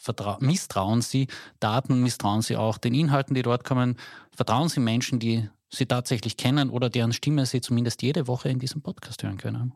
misstrauen 0.40 1.02
Sie 1.02 1.28
Daten, 1.60 2.02
misstrauen 2.02 2.42
Sie 2.42 2.56
auch 2.56 2.78
den 2.78 2.94
Inhalten, 2.94 3.34
die 3.34 3.42
dort 3.42 3.64
kommen, 3.64 3.96
vertrauen 4.34 4.68
Sie 4.68 4.80
Menschen, 4.80 5.18
die 5.18 5.48
Sie 5.68 5.86
tatsächlich 5.86 6.36
kennen 6.36 6.70
oder 6.70 6.90
deren 6.90 7.12
Stimme 7.12 7.46
Sie 7.46 7.60
zumindest 7.60 8.02
jede 8.02 8.26
Woche 8.26 8.48
in 8.48 8.58
diesem 8.58 8.82
Podcast 8.82 9.22
hören 9.22 9.38
können. 9.38 9.74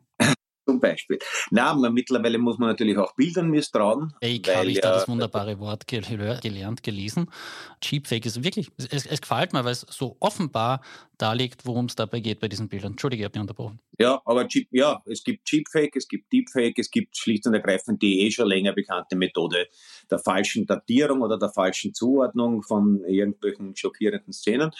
Zum 0.65 0.79
Beispiel. 0.79 1.19
Na, 1.51 1.73
man, 1.75 1.93
mittlerweile 1.93 2.39
muss 2.39 2.57
man 2.57 2.69
natürlich 2.69 2.97
auch 2.97 3.15
Bildern 3.15 3.49
misstrauen. 3.49 4.13
Fake 4.21 4.55
habe 4.55 4.71
ich 4.71 4.81
da 4.81 4.93
das 4.93 5.07
wunderbare 5.07 5.59
Wort 5.59 5.87
gelernt, 5.87 6.81
gelesen. 6.81 7.29
Cheapfake 7.81 8.25
ist 8.25 8.43
wirklich, 8.43 8.71
es, 8.77 9.05
es 9.05 9.21
gefällt 9.21 9.53
mir, 9.53 9.63
weil 9.63 9.73
es 9.73 9.85
so 9.89 10.17
offenbar 10.19 10.81
darlegt, 11.17 11.65
worum 11.65 11.85
es 11.85 11.95
dabei 11.95 12.19
geht 12.19 12.39
bei 12.39 12.47
diesen 12.47 12.67
Bildern. 12.67 12.93
Entschuldige, 12.93 13.21
ich 13.21 13.25
habe 13.25 13.37
mich 13.37 13.41
unterbrochen. 13.41 13.79
Ja, 13.99 14.21
aber 14.25 14.47
Cheap, 14.47 14.67
ja, 14.71 15.01
es 15.05 15.23
gibt 15.23 15.45
Cheapfake, 15.45 15.95
es 15.95 16.07
gibt 16.07 16.33
Deepfake, 16.33 16.79
es 16.79 16.89
gibt 16.89 17.15
schlicht 17.15 17.45
und 17.45 17.53
ergreifend 17.53 18.01
die 18.01 18.21
eh 18.21 18.31
schon 18.31 18.47
länger 18.47 18.73
bekannte 18.73 19.15
Methode 19.15 19.67
der 20.09 20.19
falschen 20.19 20.65
Datierung 20.65 21.21
oder 21.21 21.37
der 21.37 21.49
falschen 21.49 21.93
Zuordnung 21.93 22.63
von 22.63 23.03
irgendwelchen 23.07 23.75
schockierenden 23.75 24.33
Szenen. 24.33 24.71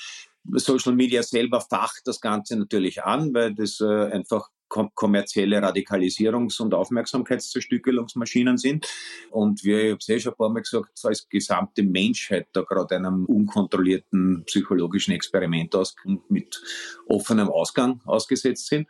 Social 0.54 0.93
Media 0.93 1.24
selber 1.24 1.62
facht 1.62 2.02
das 2.06 2.21
Ganze 2.21 2.58
natürlich 2.58 3.04
an, 3.04 3.34
weil 3.34 3.56
das 3.56 3.80
äh, 3.82 4.12
einfach 4.12 4.50
kommerzielle 4.67 5.60
Radikalisierungs- 5.60 6.62
und 6.62 6.73
Aufmerksamkeitszerstückelungsmaschinen 6.73 8.58
sind. 8.58 8.88
Und 9.32 9.63
wie 9.63 9.73
ich 9.73 9.91
habe 9.91 9.97
es 9.99 10.10
eh 10.10 10.19
schon 10.19 10.34
ein 10.34 10.38
paar 10.38 10.49
Mal 10.49 10.62
gesagt, 10.62 10.99
als 11.04 11.28
gesamte 11.30 11.84
Menschheit 11.84 12.47
da 12.54 12.62
gerade 12.62 12.95
einem 12.95 13.25
unkontrollierten 13.25 14.43
psychologischen 14.45 15.13
Experiment 15.13 15.75
aus 15.75 15.95
mit 16.30 16.62
offenem 17.08 17.49
Ausgang 17.49 18.01
ausgesetzt 18.06 18.67
sind. 18.67 18.88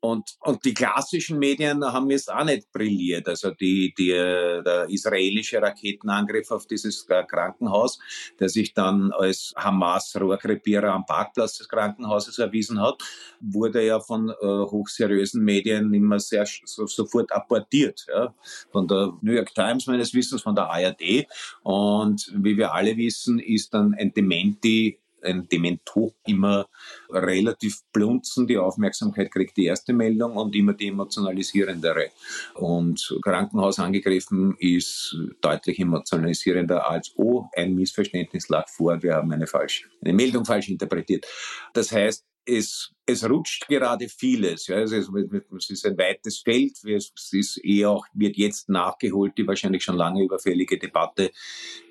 Und, 0.00 0.36
und 0.40 0.64
die 0.64 0.74
klassischen 0.74 1.38
Medien 1.38 1.84
haben 1.84 2.10
jetzt 2.10 2.32
auch 2.32 2.44
nicht 2.44 2.70
brilliert. 2.72 3.28
Also 3.28 3.50
die, 3.50 3.94
die, 3.96 4.08
der 4.08 4.86
israelische 4.88 5.60
Raketenangriff 5.60 6.50
auf 6.50 6.66
dieses 6.66 7.06
Krankenhaus, 7.06 7.98
der 8.38 8.48
sich 8.48 8.74
dann 8.74 9.12
als 9.12 9.54
Hamas-Rohrkrepierer 9.56 10.92
am 10.92 11.06
Parkplatz 11.06 11.58
des 11.58 11.68
Krankenhauses 11.68 12.38
erwiesen 12.38 12.80
hat, 12.80 13.02
wurde 13.40 13.84
ja 13.84 14.00
von 14.00 14.30
äh, 14.30 14.46
hochseriösen 14.46 15.44
Medien 15.44 15.92
immer 15.92 16.18
sehr 16.18 16.46
so, 16.64 16.86
sofort 16.86 17.32
apportiert. 17.32 18.06
Ja? 18.08 18.34
Von 18.70 18.86
der 18.88 19.12
New 19.20 19.32
York 19.32 19.54
Times 19.54 19.86
meines 19.86 20.14
Wissens, 20.14 20.42
von 20.42 20.54
der 20.54 20.70
ARD. 20.70 21.26
Und 21.62 22.32
wie 22.36 22.56
wir 22.56 22.72
alle 22.72 22.96
wissen, 22.96 23.38
ist 23.38 23.74
dann 23.74 23.94
ein 23.94 24.12
Dementi 24.12 24.98
ein 25.22 25.48
Demento 25.48 26.14
immer 26.26 26.68
relativ 27.10 27.82
blunzen. 27.92 28.46
Die 28.46 28.58
Aufmerksamkeit 28.58 29.30
kriegt 29.30 29.56
die 29.56 29.66
erste 29.66 29.92
Meldung 29.92 30.36
und 30.36 30.54
immer 30.54 30.74
die 30.74 30.88
emotionalisierendere. 30.88 32.10
Und 32.54 33.18
Krankenhaus 33.22 33.78
angegriffen 33.78 34.56
ist 34.58 35.16
deutlich 35.40 35.78
emotionalisierender 35.78 36.88
als, 36.88 37.12
oh, 37.16 37.46
ein 37.56 37.74
Missverständnis 37.74 38.48
lag 38.48 38.68
vor, 38.68 39.02
wir 39.02 39.14
haben 39.14 39.32
eine 39.32 39.46
falsch, 39.46 39.88
eine 40.02 40.12
Meldung 40.12 40.44
falsch 40.44 40.68
interpretiert. 40.68 41.26
Das 41.72 41.92
heißt, 41.92 42.24
es, 42.48 42.94
es 43.04 43.28
rutscht 43.28 43.68
gerade 43.68 44.08
vieles. 44.08 44.66
Ja. 44.66 44.78
Es, 44.80 44.92
ist, 44.92 45.10
es 45.56 45.70
ist 45.70 45.86
ein 45.86 45.98
weites 45.98 46.38
Feld. 46.40 46.82
Es 46.84 47.12
ist 47.32 47.60
eh 47.62 47.84
auch, 47.84 48.06
wird 48.14 48.36
jetzt 48.36 48.68
nachgeholt, 48.68 49.36
die 49.36 49.46
wahrscheinlich 49.46 49.84
schon 49.84 49.96
lange 49.96 50.24
überfällige 50.24 50.78
Debatte 50.78 51.30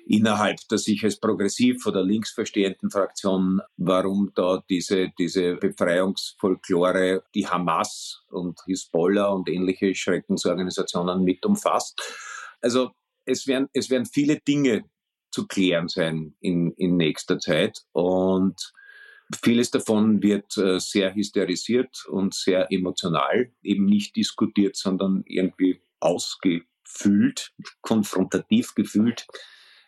innerhalb 0.06 0.56
der 0.70 0.78
sich 0.78 1.04
als 1.04 1.20
progressiv 1.20 1.86
oder 1.86 2.02
links 2.02 2.32
verstehenden 2.32 2.90
Fraktion, 2.90 3.60
warum 3.76 4.32
da 4.34 4.64
diese, 4.68 5.12
diese 5.18 5.56
Befreiungsfolklore 5.56 7.22
die 7.34 7.46
Hamas 7.46 8.22
und 8.30 8.58
Hisbollah 8.66 9.28
und 9.28 9.48
ähnliche 9.48 9.94
Schreckensorganisationen 9.94 11.22
mit 11.22 11.44
umfasst. 11.46 12.02
Also 12.60 12.90
es 13.26 13.46
werden, 13.46 13.68
es 13.74 13.90
werden 13.90 14.06
viele 14.06 14.40
Dinge 14.40 14.84
zu 15.30 15.46
klären 15.46 15.88
sein 15.88 16.34
in, 16.40 16.72
in 16.72 16.96
nächster 16.96 17.38
Zeit 17.38 17.82
und 17.92 18.72
Vieles 19.42 19.70
davon 19.70 20.22
wird 20.22 20.56
äh, 20.56 20.80
sehr 20.80 21.14
hysterisiert 21.14 22.06
und 22.06 22.34
sehr 22.34 22.72
emotional, 22.72 23.52
eben 23.62 23.84
nicht 23.84 24.16
diskutiert, 24.16 24.76
sondern 24.76 25.22
irgendwie 25.26 25.80
ausgefühlt, 26.00 27.52
konfrontativ 27.82 28.74
gefühlt 28.74 29.26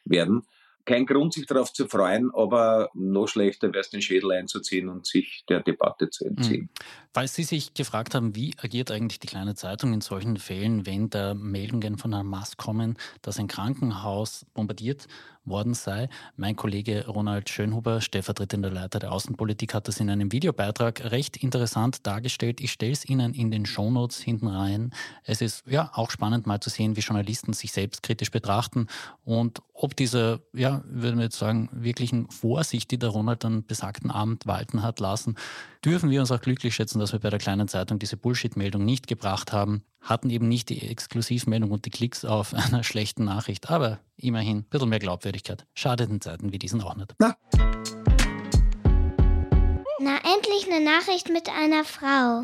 werden. 0.05 0.43
kein 0.87 1.07
Grund, 1.07 1.35
sich 1.35 1.47
darauf 1.47 1.73
zu 1.73 1.87
freuen, 1.87 2.31
aber 2.35 2.91
noch 2.95 3.29
schlechter 3.29 3.69
wäre 3.69 3.81
es, 3.81 3.91
den 3.91 4.03
Schädel 4.03 4.33
einzuziehen 4.33 4.89
und 4.89 5.07
sich 5.07 5.45
der 5.49 5.61
Debatte 5.61 6.11
zu 6.11 6.25
entziehen. 6.25 6.63
Mhm. 6.63 6.69
Weil 7.15 7.29
Sie 7.29 7.45
sich 7.45 7.75
gefragt 7.75 8.15
haben, 8.15 8.35
wie 8.35 8.55
agiert 8.61 8.91
eigentlich 8.91 9.21
die 9.21 9.29
kleine 9.29 9.55
Zeitung 9.55 9.93
in 9.93 10.01
solchen 10.01 10.37
Fällen, 10.37 10.87
wenn 10.87 11.09
da 11.09 11.35
Meldungen 11.35 11.97
von 11.97 12.15
Hamas 12.15 12.57
kommen, 12.57 12.97
dass 13.23 13.39
ein 13.39 13.47
Krankenhaus 13.47 14.47
bombardiert 14.53 15.07
worden 15.45 15.75
sei. 15.75 16.09
Mein 16.37 16.57
Kollege 16.57 17.07
Ronald 17.07 17.49
Schönhuber, 17.49 18.01
stellvertretender 18.01 18.71
Leiter 18.71 18.99
der 18.99 19.13
Außenpolitik, 19.13 19.75
hat 19.75 19.89
das 19.89 20.01
in 20.01 20.11
einem 20.11 20.33
Videobeitrag 20.33 21.11
recht 21.11 21.37
interessant 21.37 22.07
dargestellt. 22.07 22.61
Ich 22.61 22.73
stelle 22.73 22.93
es 22.93 23.09
Ihnen 23.09 23.35
in 23.35 23.51
den 23.51 23.67
Shownotes 23.67 24.21
hinten 24.21 24.49
rein. 24.49 24.93
Es 25.25 25.41
ist 25.41 25.67
ja 25.67 25.91
auch 25.95 26.11
spannend 26.11 26.47
mal 26.47 26.61
zu 26.61 26.71
sehen, 26.71 26.97
wie 26.97 27.01
Journalisten 27.01 27.53
sich 27.53 27.73
selbst 27.73 28.03
kritisch 28.03 28.31
betrachten 28.31 28.87
und 29.25 29.61
ob 29.73 29.97
diese, 29.97 30.43
ja, 30.53 30.83
würden 30.85 31.17
wir 31.17 31.25
jetzt 31.25 31.39
sagen, 31.39 31.71
wirklichen 31.73 32.29
Vorsicht, 32.31 32.91
die 32.91 32.99
der 32.99 33.09
Ronald 33.09 33.45
dann 33.45 33.65
besagten 33.65 34.11
Abend 34.11 34.47
walten 34.47 34.83
hat 34.83 35.01
lassen, 35.01 35.37
dürfen 35.85 36.11
wir 36.11 36.21
uns 36.21 36.31
auch 36.31 36.41
glücklich 36.41 36.75
schätzen, 36.75 36.99
dass 36.99 37.13
wir 37.13 37.21
bei 37.21 37.31
der 37.31 37.39
kleinen 37.39 37.69
Zeitung 37.69 37.99
diese 37.99 38.17
Bullshit-Meldung 38.17 38.85
nicht 38.85 39.07
gebracht 39.07 39.53
haben, 39.53 39.83
hatten 40.01 40.31
eben 40.31 40.49
nicht 40.49 40.69
die 40.69 40.89
Exklusivmeldung 40.89 41.71
und 41.71 41.85
die 41.85 41.91
Klicks 41.91 42.25
auf 42.25 42.55
einer 42.73 42.85
schlechten 42.85 43.25
Nachricht, 43.25 43.71
aber 43.71 44.01
immerhin 44.17 44.59
ein 44.59 44.65
bisschen 44.65 44.89
mehr 44.89 44.99
Glaubwürdigkeit. 44.99 45.67
Schadet 45.75 46.11
in 46.11 46.21
Zeiten 46.21 46.53
wie 46.53 46.59
diesen 46.59 46.83
auch 46.83 46.97
nicht. 46.97 47.15
Na. 47.19 47.37
Na, 50.03 50.17
endlich 50.35 50.67
eine 50.71 50.85
Nachricht 50.85 51.29
mit 51.31 51.49
einer 51.49 51.85
Frau. 51.85 52.43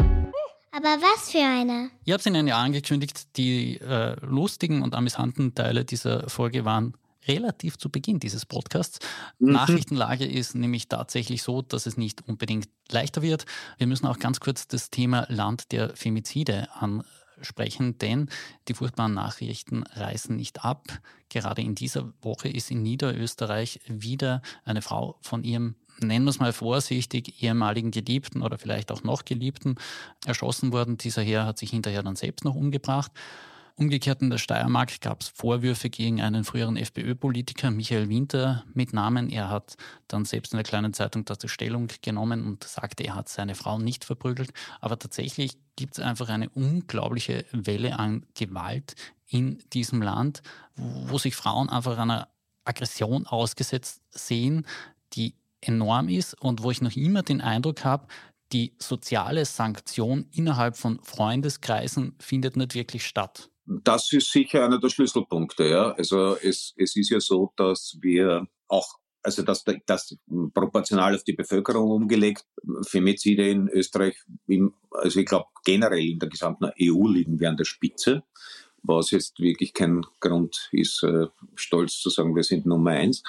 Aber 0.73 1.01
was 1.01 1.31
für 1.31 1.39
eine? 1.39 1.89
Ich 2.05 2.13
habe 2.13 2.21
es 2.21 2.27
Ihnen 2.27 2.47
ja 2.47 2.59
angekündigt, 2.59 3.37
die 3.39 3.79
äh, 3.79 4.15
lustigen 4.21 4.83
und 4.83 4.95
amüsanten 4.95 5.55
Teile 5.55 5.87
dieser 5.87 6.29
Folge 6.29 6.67
waren 6.67 6.95
relativ 7.29 7.79
zu 7.79 7.91
Beginn 7.91 8.21
dieses 8.21 8.47
Podcasts. 8.47 8.99
Mhm. 9.39 9.53
Nachrichtenlage 9.53 10.25
ist 10.25 10.55
nämlich 10.55 10.89
tatsächlich 10.89 11.43
so, 11.43 11.63
dass 11.63 11.87
es 11.87 11.97
nicht 11.97 12.27
unbedingt 12.29 12.69
leichter 12.91 13.23
wird. 13.23 13.47
Wir 13.79 13.87
müssen 13.87 14.07
auch 14.07 14.19
ganz 14.19 14.41
kurz 14.41 14.69
das 14.69 14.91
Thema 14.91 15.27
Land 15.29 15.73
der 15.73 15.97
Femizide 15.97 16.69
ansprechen, 16.75 17.99
denn 17.99 18.29
die 18.69 18.75
furchtbaren 18.75 19.15
Nachrichten 19.15 19.83
reißen 19.83 20.35
nicht 20.35 20.65
ab. 20.65 20.87
Gerade 21.29 21.63
in 21.63 21.75
dieser 21.75 22.13
Woche 22.23 22.49
ist 22.49 22.71
in 22.71 22.83
Niederösterreich 22.83 23.81
wieder 23.87 24.43
eine 24.65 24.83
Frau 24.83 25.19
von 25.23 25.45
ihrem 25.45 25.77
nennen 26.01 26.27
wir 26.27 26.31
es 26.31 26.39
mal 26.39 26.53
vorsichtig, 26.53 27.43
ehemaligen 27.43 27.91
Geliebten 27.91 28.43
oder 28.43 28.59
vielleicht 28.59 28.93
auch 28.93 29.03
noch 29.03 29.25
Geliebten 29.25 29.77
erschossen 30.27 30.73
worden. 30.73 30.99
Dieser 30.99 31.23
Herr 31.23 31.47
hat 31.47 31.59
sich 31.59 31.71
hinterher 31.71 32.03
dann 32.03 32.17
selbst 32.17 32.45
noch 32.45 32.55
umgebracht. 32.55 33.13
Umgekehrt 33.79 34.23
in 34.23 34.31
der 34.31 34.39
Steiermark 34.39 35.03
gab 35.03 35.21
es 35.21 35.29
Vorwürfe 35.29 35.91
gegen 35.91 36.23
einen 36.23 36.45
früheren 36.45 36.79
FPÖ-Politiker, 36.79 37.71
Michael 37.71 38.09
Winter 38.09 38.65
mit 38.73 38.95
Namen. 38.95 39.29
Er 39.29 39.51
hat 39.51 39.77
dann 40.09 40.25
selbst 40.25 40.55
in 40.55 40.57
der 40.57 40.65
kleinen 40.65 40.95
Zeitung 40.95 41.27
dazu 41.27 41.47
Stellung 41.47 41.89
genommen 42.01 42.47
und 42.47 42.65
sagte, 42.65 43.05
er 43.05 43.15
hat 43.15 43.29
seine 43.29 43.55
Frau 43.55 43.79
nicht 43.79 44.07
verprügelt. 44.07 44.51
Aber 44.81 44.99
tatsächlich 44.99 45.59
gibt 45.77 45.99
es 45.99 46.03
einfach 46.03 46.31
eine 46.31 46.49
unglaubliche 46.49 47.45
Welle 47.53 47.99
an 47.99 48.25
Gewalt 48.33 48.95
in 49.29 49.63
diesem 49.75 50.01
Land, 50.01 50.41
wo 50.77 51.19
sich 51.19 51.37
Frauen 51.37 51.69
einfach 51.69 51.99
einer 51.99 52.29
Aggression 52.65 53.27
ausgesetzt 53.27 54.01
sehen, 54.11 54.67
die 55.13 55.35
enorm 55.61 56.09
ist 56.09 56.33
und 56.41 56.63
wo 56.63 56.71
ich 56.71 56.81
noch 56.81 56.97
immer 56.97 57.23
den 57.23 57.43
Eindruck 57.43 57.85
habe, 57.85 58.07
die 58.55 58.73
soziale 58.79 59.45
Sanktion 59.45 60.25
innerhalb 60.33 60.79
von 60.79 60.99
Freundeskreisen 61.03 62.15
findet 62.19 62.57
nicht 62.57 62.75
wirklich 62.75 63.07
statt. 63.07 63.51
Das 63.67 64.13
ist 64.13 64.31
sicher 64.31 64.65
einer 64.65 64.79
der 64.79 64.89
Schlüsselpunkte. 64.89 65.69
Ja. 65.69 65.93
Also 65.93 66.37
es, 66.37 66.73
es 66.77 66.97
ist 66.97 67.11
ja 67.11 67.21
so, 67.21 67.53
dass 67.57 67.99
wir 68.01 68.47
auch, 68.69 68.99
also 69.23 69.43
dass 69.43 69.65
das 69.87 70.17
proportional 70.55 71.15
auf 71.15 71.25
die 71.25 71.33
Bevölkerung 71.33 71.91
umgelegt, 71.91 72.45
Femizide 72.87 73.49
in 73.49 73.69
Österreich, 73.69 74.17
im, 74.47 74.75
also 74.91 75.19
ich 75.19 75.27
glaube 75.27 75.47
generell 75.65 76.07
in 76.07 76.19
der 76.19 76.29
gesamten 76.29 76.71
EU 76.81 77.09
liegen 77.09 77.41
wir 77.41 77.49
an 77.49 77.57
der 77.57 77.65
Spitze, 77.65 78.23
was 78.83 79.11
jetzt 79.11 79.41
wirklich 79.41 79.75
kein 79.75 80.03
Grund 80.21 80.69
ist, 80.71 81.03
äh, 81.03 81.27
stolz 81.57 81.99
zu 81.99 82.09
sagen, 82.09 82.37
wir 82.37 82.45
sind 82.45 82.67
Nummer 82.67 82.93
eins. 82.93 83.25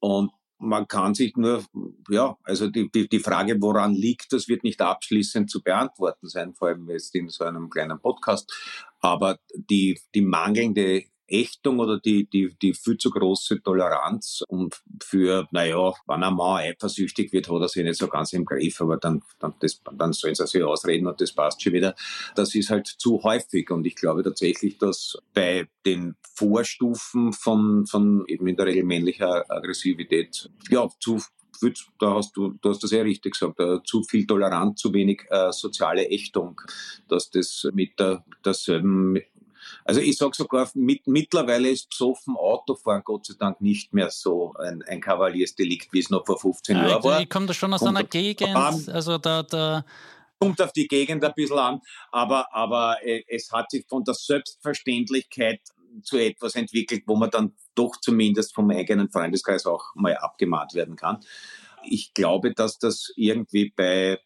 Und 0.00 0.30
man 0.60 0.86
kann 0.86 1.14
sich 1.14 1.36
nur, 1.36 1.64
ja, 2.08 2.36
also 2.44 2.68
die, 2.68 2.90
die, 2.90 3.08
die 3.08 3.18
Frage, 3.18 3.56
woran 3.60 3.94
liegt, 3.94 4.32
das 4.32 4.48
wird 4.48 4.62
nicht 4.62 4.80
abschließend 4.80 5.50
zu 5.50 5.62
beantworten 5.62 6.28
sein, 6.28 6.54
vor 6.54 6.68
allem 6.68 6.88
jetzt 6.90 7.14
in 7.14 7.28
so 7.28 7.44
einem 7.44 7.70
kleinen 7.70 7.98
Podcast. 7.98 8.52
Aber 9.00 9.38
die, 9.54 9.98
die 10.14 10.20
mangelnde 10.20 11.04
Ächtung 11.30 11.78
oder 11.78 11.98
die, 11.98 12.28
die, 12.28 12.54
die 12.60 12.74
viel 12.74 12.98
zu 12.98 13.10
große 13.10 13.62
Toleranz 13.62 14.42
und 14.48 14.80
für, 15.02 15.46
naja, 15.50 15.92
wenn 16.06 16.22
ein 16.22 16.34
Mann 16.34 16.58
eifersüchtig 16.58 17.32
wird, 17.32 17.48
hat 17.48 17.60
er 17.60 17.68
sich 17.68 17.84
nicht 17.84 17.98
so 17.98 18.08
ganz 18.08 18.32
im 18.32 18.44
Griff, 18.44 18.80
aber 18.80 18.96
dann, 18.96 19.22
dann, 19.38 19.54
das, 19.60 19.80
dann 19.96 20.12
sollen 20.12 20.34
sie 20.34 20.46
sich 20.46 20.62
ausreden 20.62 21.06
und 21.06 21.20
das 21.20 21.32
passt 21.32 21.62
schon 21.62 21.72
wieder. 21.72 21.94
Das 22.34 22.54
ist 22.54 22.70
halt 22.70 22.86
zu 22.86 23.22
häufig 23.22 23.70
und 23.70 23.86
ich 23.86 23.94
glaube 23.94 24.22
tatsächlich, 24.22 24.78
dass 24.78 25.18
bei 25.34 25.68
den 25.86 26.16
Vorstufen 26.34 27.32
von, 27.32 27.86
von 27.86 28.24
eben 28.28 28.46
in 28.46 28.56
der 28.56 28.66
Regel 28.66 28.84
männlicher 28.84 29.44
Aggressivität, 29.50 30.50
ja, 30.70 30.88
zu 30.98 31.20
da 31.98 32.14
hast 32.14 32.36
du, 32.36 32.54
du 32.60 32.70
hast 32.70 32.82
das 32.82 32.90
sehr 32.90 33.04
richtig 33.04 33.34
gesagt, 33.34 33.60
äh, 33.60 33.82
zu 33.84 34.02
viel 34.02 34.26
Toleranz, 34.26 34.80
zu 34.80 34.94
wenig 34.94 35.24
äh, 35.28 35.52
soziale 35.52 36.08
Ächtung, 36.08 36.60
dass 37.08 37.30
das 37.30 37.68
mit 37.72 37.98
der, 37.98 38.24
derselben 38.44 39.18
also 39.84 40.00
ich 40.00 40.16
sage 40.16 40.32
sogar, 40.34 40.70
mit, 40.74 41.06
mittlerweile 41.06 41.70
ist 41.70 41.90
besoffen 41.90 42.36
Autofahren 42.36 43.02
Gott 43.04 43.26
sei 43.26 43.34
Dank 43.38 43.60
nicht 43.60 43.92
mehr 43.92 44.10
so 44.10 44.54
ein, 44.54 44.82
ein 44.82 45.00
Kavaliersdelikt, 45.00 45.92
wie 45.92 46.00
es 46.00 46.10
noch 46.10 46.26
vor 46.26 46.38
15 46.38 46.76
ja, 46.76 46.88
Jahren 46.88 47.04
war. 47.04 47.20
Ich 47.20 47.30
komme 47.30 47.46
da 47.46 47.54
schon 47.54 47.72
aus 47.72 47.80
kommt 47.80 47.96
einer 47.96 48.06
Gegend, 48.06 48.56
also 48.56 49.18
da, 49.18 49.42
da 49.42 49.84
kommt 50.38 50.60
auf 50.60 50.72
die 50.72 50.88
Gegend 50.88 51.24
ein 51.24 51.32
bisschen 51.34 51.58
an, 51.58 51.80
aber, 52.10 52.54
aber 52.54 52.96
äh, 53.02 53.22
es 53.28 53.52
hat 53.52 53.70
sich 53.70 53.84
von 53.88 54.04
der 54.04 54.14
Selbstverständlichkeit 54.14 55.60
zu 56.02 56.18
etwas 56.18 56.54
entwickelt, 56.54 57.02
wo 57.06 57.16
man 57.16 57.30
dann 57.30 57.52
doch 57.74 57.96
zumindest 58.00 58.54
vom 58.54 58.70
eigenen 58.70 59.10
Freundeskreis 59.10 59.66
auch 59.66 59.94
mal 59.94 60.16
abgemahnt 60.16 60.74
werden 60.74 60.96
kann. 60.96 61.20
Ich 61.84 62.14
glaube, 62.14 62.52
dass 62.54 62.78
das 62.78 63.12
irgendwie 63.16 63.72
bei 63.74 64.18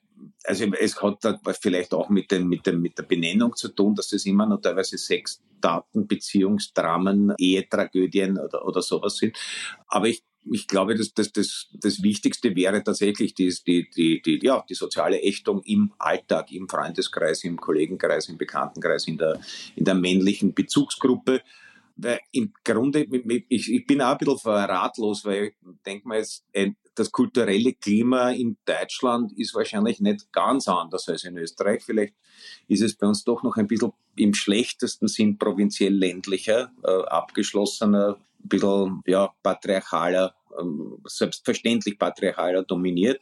also 0.45 0.65
es 0.81 1.01
hat 1.03 1.25
da 1.25 1.39
vielleicht 1.61 1.95
auch 1.95 2.09
mit, 2.09 2.31
den, 2.31 2.49
mit, 2.49 2.67
dem, 2.67 2.81
mit 2.81 2.99
der 2.99 3.05
Benennung 3.05 3.55
zu 3.57 3.69
tun, 3.69 3.95
dass 3.95 4.13
es 4.13 4.27
immer 4.27 4.47
noch 4.47 4.61
teilweise 4.61 4.99
Sexdaten, 4.99 6.07
Beziehungsdramen, 6.07 7.35
Ehetragödien 7.39 8.39
oder, 8.39 8.67
oder 8.67 8.83
sowas 8.83 9.17
sind. 9.17 9.37
Aber 9.89 10.09
ich 10.09 10.23
ich 10.51 10.69
glaube, 10.69 10.95
dass 10.95 11.15
das, 11.15 11.33
das, 11.33 11.69
das 11.73 12.03
Wichtigste 12.03 12.55
wäre 12.55 12.83
tatsächlich 12.83 13.35
die, 13.35 13.55
die, 13.67 13.89
die, 13.89 14.23
die, 14.23 14.41
ja, 14.43 14.65
die 14.69 14.75
soziale 14.75 15.21
Ächtung 15.23 15.63
im 15.65 15.93
Alltag, 15.99 16.53
im 16.53 16.69
Freundeskreis, 16.69 17.45
im 17.45 17.59
Kollegenkreis, 17.59 18.29
im 18.29 18.37
Bekanntenkreis, 18.37 19.07
in 19.07 19.19
der, 19.19 19.41
in 19.77 19.85
der 19.85 19.95
männlichen 19.95 20.55
Bezugsgruppe. 20.55 21.41
Weil 21.97 22.21
im 22.33 22.53
Grunde, 22.65 23.07
ich, 23.49 23.73
ich 23.73 23.87
bin 23.87 24.03
auch 24.03 24.13
ein 24.13 24.19
bisschen 24.19 24.51
ratlos, 24.51 25.25
weil 25.25 25.45
ich 25.45 25.55
denke 25.87 26.09
mal, 26.09 26.19
es, 26.19 26.45
das 26.95 27.11
kulturelle 27.11 27.75
Klima 27.75 28.31
in 28.31 28.57
Deutschland 28.65 29.33
ist 29.39 29.55
wahrscheinlich 29.55 30.01
nicht 30.01 30.33
ganz 30.33 30.69
anders 30.69 31.09
als 31.09 31.25
in 31.25 31.37
Österreich. 31.37 31.83
Vielleicht 31.85 32.15
ist 32.69 32.83
es 32.83 32.97
bei 32.97 33.07
uns 33.07 33.25
doch 33.25 33.43
noch 33.43 33.57
ein 33.57 33.67
bisschen 33.67 33.93
im 34.17 34.35
schlechtesten 34.35 35.09
Sinn 35.09 35.39
provinziell 35.39 35.95
ländlicher, 35.95 36.73
äh, 36.85 37.05
abgeschlossener, 37.07 38.19
ein 38.43 38.49
bisschen 38.49 39.03
ja, 39.07 39.33
patriarchaler, 39.43 40.35
ähm, 40.61 40.99
selbstverständlich 41.07 41.99
patriarchaler 41.99 42.63
dominiert. 42.65 43.21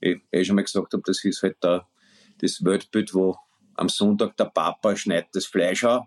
Ich, 0.00 0.18
ich 0.30 0.46
schon 0.46 0.56
mal 0.56 0.64
gesagt 0.64 0.92
habe, 0.92 1.02
das 1.04 1.24
ist 1.24 1.42
halt 1.42 1.56
da, 1.60 1.88
das 2.38 2.64
Weltbild, 2.64 3.14
wo 3.14 3.36
am 3.74 3.88
Sonntag 3.88 4.36
der 4.36 4.46
Papa 4.46 4.96
schneidet 4.96 5.28
das 5.32 5.46
Fleisch 5.46 5.84
an 5.84 6.06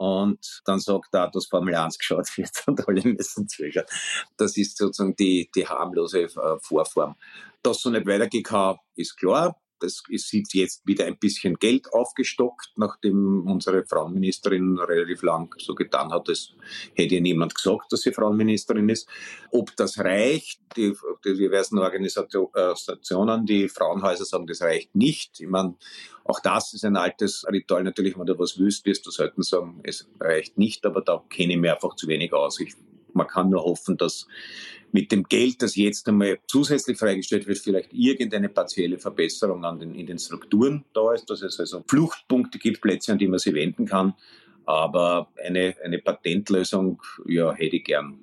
und 0.00 0.62
dann 0.64 0.80
sagt 0.80 1.12
er, 1.12 1.30
dass 1.30 1.44
Formel 1.44 1.74
1 1.74 1.98
geschaut 1.98 2.26
wird 2.38 2.50
und 2.66 2.88
alle 2.88 3.02
müssen 3.02 3.46
zögern. 3.46 3.84
Das 4.38 4.56
ist 4.56 4.78
sozusagen 4.78 5.14
die, 5.14 5.50
die 5.54 5.68
harmlose 5.68 6.22
äh, 6.22 6.58
Vorform. 6.62 7.16
Dass 7.62 7.82
so 7.82 7.90
nicht 7.90 8.06
weitergehen 8.06 8.42
kann, 8.42 8.78
ist 8.96 9.18
klar. 9.18 9.60
Das 9.80 10.02
ist 10.08 10.32
jetzt 10.32 10.86
wieder 10.86 11.06
ein 11.06 11.18
bisschen 11.18 11.54
Geld 11.58 11.92
aufgestockt, 11.92 12.72
nachdem 12.76 13.46
unsere 13.46 13.84
Frauenministerin 13.84 14.78
relativ 14.78 15.22
lang 15.22 15.54
so 15.58 15.74
getan 15.74 16.12
hat, 16.12 16.28
das 16.28 16.52
hätte 16.94 17.14
ihr 17.14 17.20
niemand 17.20 17.54
gesagt, 17.54 17.92
dass 17.92 18.02
sie 18.02 18.12
Frauenministerin 18.12 18.88
ist. 18.88 19.08
Ob 19.50 19.74
das 19.76 19.98
reicht, 19.98 20.60
die, 20.76 20.94
die 21.24 21.34
diversen 21.34 21.78
Organisationen, 21.78 23.46
die 23.46 23.68
Frauenhäuser 23.68 24.24
sagen, 24.24 24.46
das 24.46 24.62
reicht 24.62 24.94
nicht. 24.94 25.40
Ich 25.40 25.48
meine, 25.48 25.76
auch 26.24 26.40
das 26.40 26.72
ist 26.74 26.84
ein 26.84 26.96
altes 26.96 27.44
Ritual. 27.50 27.82
Natürlich, 27.82 28.18
wenn 28.18 28.26
du 28.26 28.38
was 28.38 28.58
wirst 28.58 29.06
du 29.06 29.10
selten 29.10 29.42
sagen, 29.42 29.80
es 29.82 30.08
reicht 30.20 30.58
nicht, 30.58 30.86
aber 30.86 31.00
da 31.00 31.24
kenne 31.28 31.54
ich 31.54 31.58
mir 31.58 31.74
einfach 31.74 31.96
zu 31.96 32.06
wenig 32.06 32.32
aus. 32.32 32.60
Ich, 32.60 32.74
man 33.14 33.26
kann 33.26 33.50
nur 33.50 33.64
hoffen, 33.64 33.96
dass 33.96 34.26
mit 34.92 35.12
dem 35.12 35.24
Geld, 35.24 35.62
das 35.62 35.76
jetzt 35.76 36.08
einmal 36.08 36.38
zusätzlich 36.46 36.98
freigestellt 36.98 37.46
wird, 37.46 37.58
vielleicht 37.58 37.92
irgendeine 37.92 38.48
partielle 38.48 38.98
Verbesserung 38.98 39.64
an 39.64 39.78
den, 39.78 39.94
in 39.94 40.06
den 40.06 40.18
Strukturen 40.18 40.84
da 40.92 41.12
ist, 41.12 41.30
dass 41.30 41.42
es 41.42 41.60
also 41.60 41.84
Fluchtpunkte 41.86 42.58
gibt, 42.58 42.80
Plätze, 42.80 43.12
an 43.12 43.18
die 43.18 43.28
man 43.28 43.38
sie 43.38 43.54
wenden 43.54 43.86
kann. 43.86 44.14
Aber 44.66 45.28
eine, 45.44 45.74
eine 45.84 45.98
Patentlösung, 45.98 47.00
ja, 47.26 47.52
hätte 47.52 47.76
ich 47.76 47.84
gern. 47.84 48.18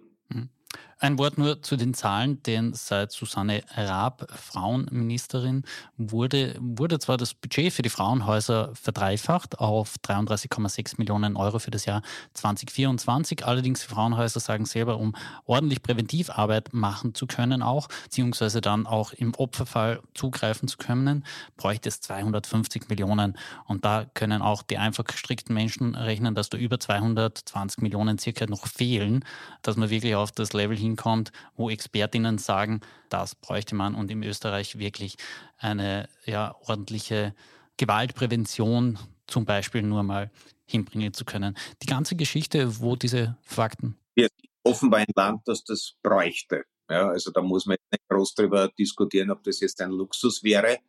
Ein 1.00 1.20
Wort 1.20 1.38
nur 1.38 1.62
zu 1.62 1.76
den 1.76 1.94
Zahlen, 1.94 2.42
denn 2.42 2.74
seit 2.74 3.12
Susanne 3.12 3.62
Raab 3.76 4.26
Frauenministerin 4.34 5.62
wurde, 5.96 6.56
wurde 6.60 6.98
zwar 6.98 7.18
das 7.18 7.36
Budget 7.36 7.72
für 7.72 7.84
die 7.84 7.90
Frauenhäuser 7.90 8.72
verdreifacht 8.74 9.60
auf 9.60 9.98
33,6 10.04 10.96
Millionen 10.98 11.38
Euro 11.38 11.60
für 11.60 11.70
das 11.70 11.86
Jahr 11.86 12.02
2024. 12.34 13.46
Allerdings 13.46 13.82
die 13.82 13.94
Frauenhäuser 13.94 14.40
sagen 14.40 14.66
selber, 14.66 14.98
um 14.98 15.14
ordentlich 15.46 15.84
Präventivarbeit 15.84 16.74
machen 16.74 17.14
zu 17.14 17.28
können 17.28 17.62
auch, 17.62 17.90
beziehungsweise 18.06 18.60
dann 18.60 18.88
auch 18.88 19.14
im 19.14 19.36
Opferfall 19.36 20.02
zugreifen 20.16 20.68
zu 20.68 20.78
können, 20.78 21.26
bräuchte 21.58 21.90
es 21.90 22.02
250 22.02 22.90
Millionen. 22.90 23.38
Und 23.66 23.86
da 23.86 24.06
können 24.16 24.42
auch 24.42 24.64
die 24.64 24.80
einfach 24.80 25.04
gestrickten 25.04 25.54
Menschen 25.54 25.94
rechnen, 25.94 26.34
dass 26.34 26.50
da 26.50 26.58
über 26.58 26.80
220 26.80 27.84
Millionen 27.84 28.18
circa 28.18 28.48
noch 28.48 28.66
fehlen, 28.66 29.24
dass 29.62 29.78
man 29.78 29.92
wirklich 29.92 30.16
auf 30.16 30.32
das 30.32 30.54
Level 30.54 30.76
hin 30.76 30.87
hinkommt, 30.88 31.32
wo 31.56 31.70
Expertinnen 31.70 32.38
sagen, 32.38 32.82
das 33.10 33.36
bräuchte 33.36 33.76
man 33.76 33.96
und 33.96 34.12
in 34.12 34.24
Österreich 34.24 34.80
wirklich 34.80 35.18
eine 35.58 36.10
ja, 36.26 36.56
ordentliche 36.68 37.34
Gewaltprävention 37.78 38.98
zum 39.28 39.46
Beispiel 39.46 39.84
nur 39.84 40.04
mal 40.04 40.32
hinbringen 40.66 41.14
zu 41.14 41.26
können. 41.26 41.58
Die 41.82 41.88
ganze 41.88 42.16
Geschichte, 42.16 42.80
wo 42.80 42.96
diese 42.96 43.38
Fakten. 43.42 43.98
Wir 44.16 44.28
sind 44.28 44.50
offenbar 44.64 45.02
ein 45.02 45.14
Land, 45.16 45.42
das 45.46 45.64
das 45.64 45.94
bräuchte. 46.02 46.64
Ja, 46.90 47.10
also 47.10 47.32
da 47.32 47.42
muss 47.42 47.66
man 47.66 47.78
nicht 47.92 48.08
groß 48.08 48.34
darüber 48.36 48.70
diskutieren, 48.80 49.32
ob 49.32 49.44
das 49.44 49.60
jetzt 49.60 49.82
ein 49.82 49.92
Luxus 49.92 50.42
wäre 50.44 50.80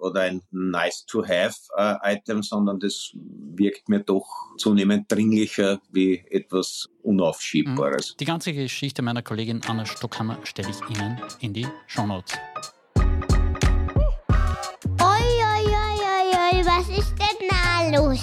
oder 0.00 0.22
ein 0.22 0.42
Nice-to-Have-Item, 0.50 2.38
äh, 2.38 2.42
sondern 2.42 2.80
das 2.80 3.10
wirkt 3.14 3.88
mir 3.88 4.00
doch 4.00 4.26
zunehmend 4.56 5.10
dringlicher 5.10 5.80
wie 5.90 6.24
etwas 6.30 6.88
Unaufschiebbares. 7.02 8.12
Mhm. 8.12 8.16
Die 8.18 8.24
ganze 8.24 8.52
Geschichte 8.52 9.02
meiner 9.02 9.22
Kollegin 9.22 9.60
Anna 9.66 9.86
Stockhammer 9.86 10.38
stelle 10.44 10.70
ich 10.70 10.96
Ihnen 10.96 11.20
in 11.40 11.52
die 11.52 11.66
Shownotes. 11.86 12.36
Oi, 15.00 15.26
oi, 15.48 15.64
oi, 15.66 16.58
oi, 16.58 16.64
was 16.64 16.88
ist 16.88 17.14
denn 17.18 17.48
da 17.48 17.98
los? 17.98 18.20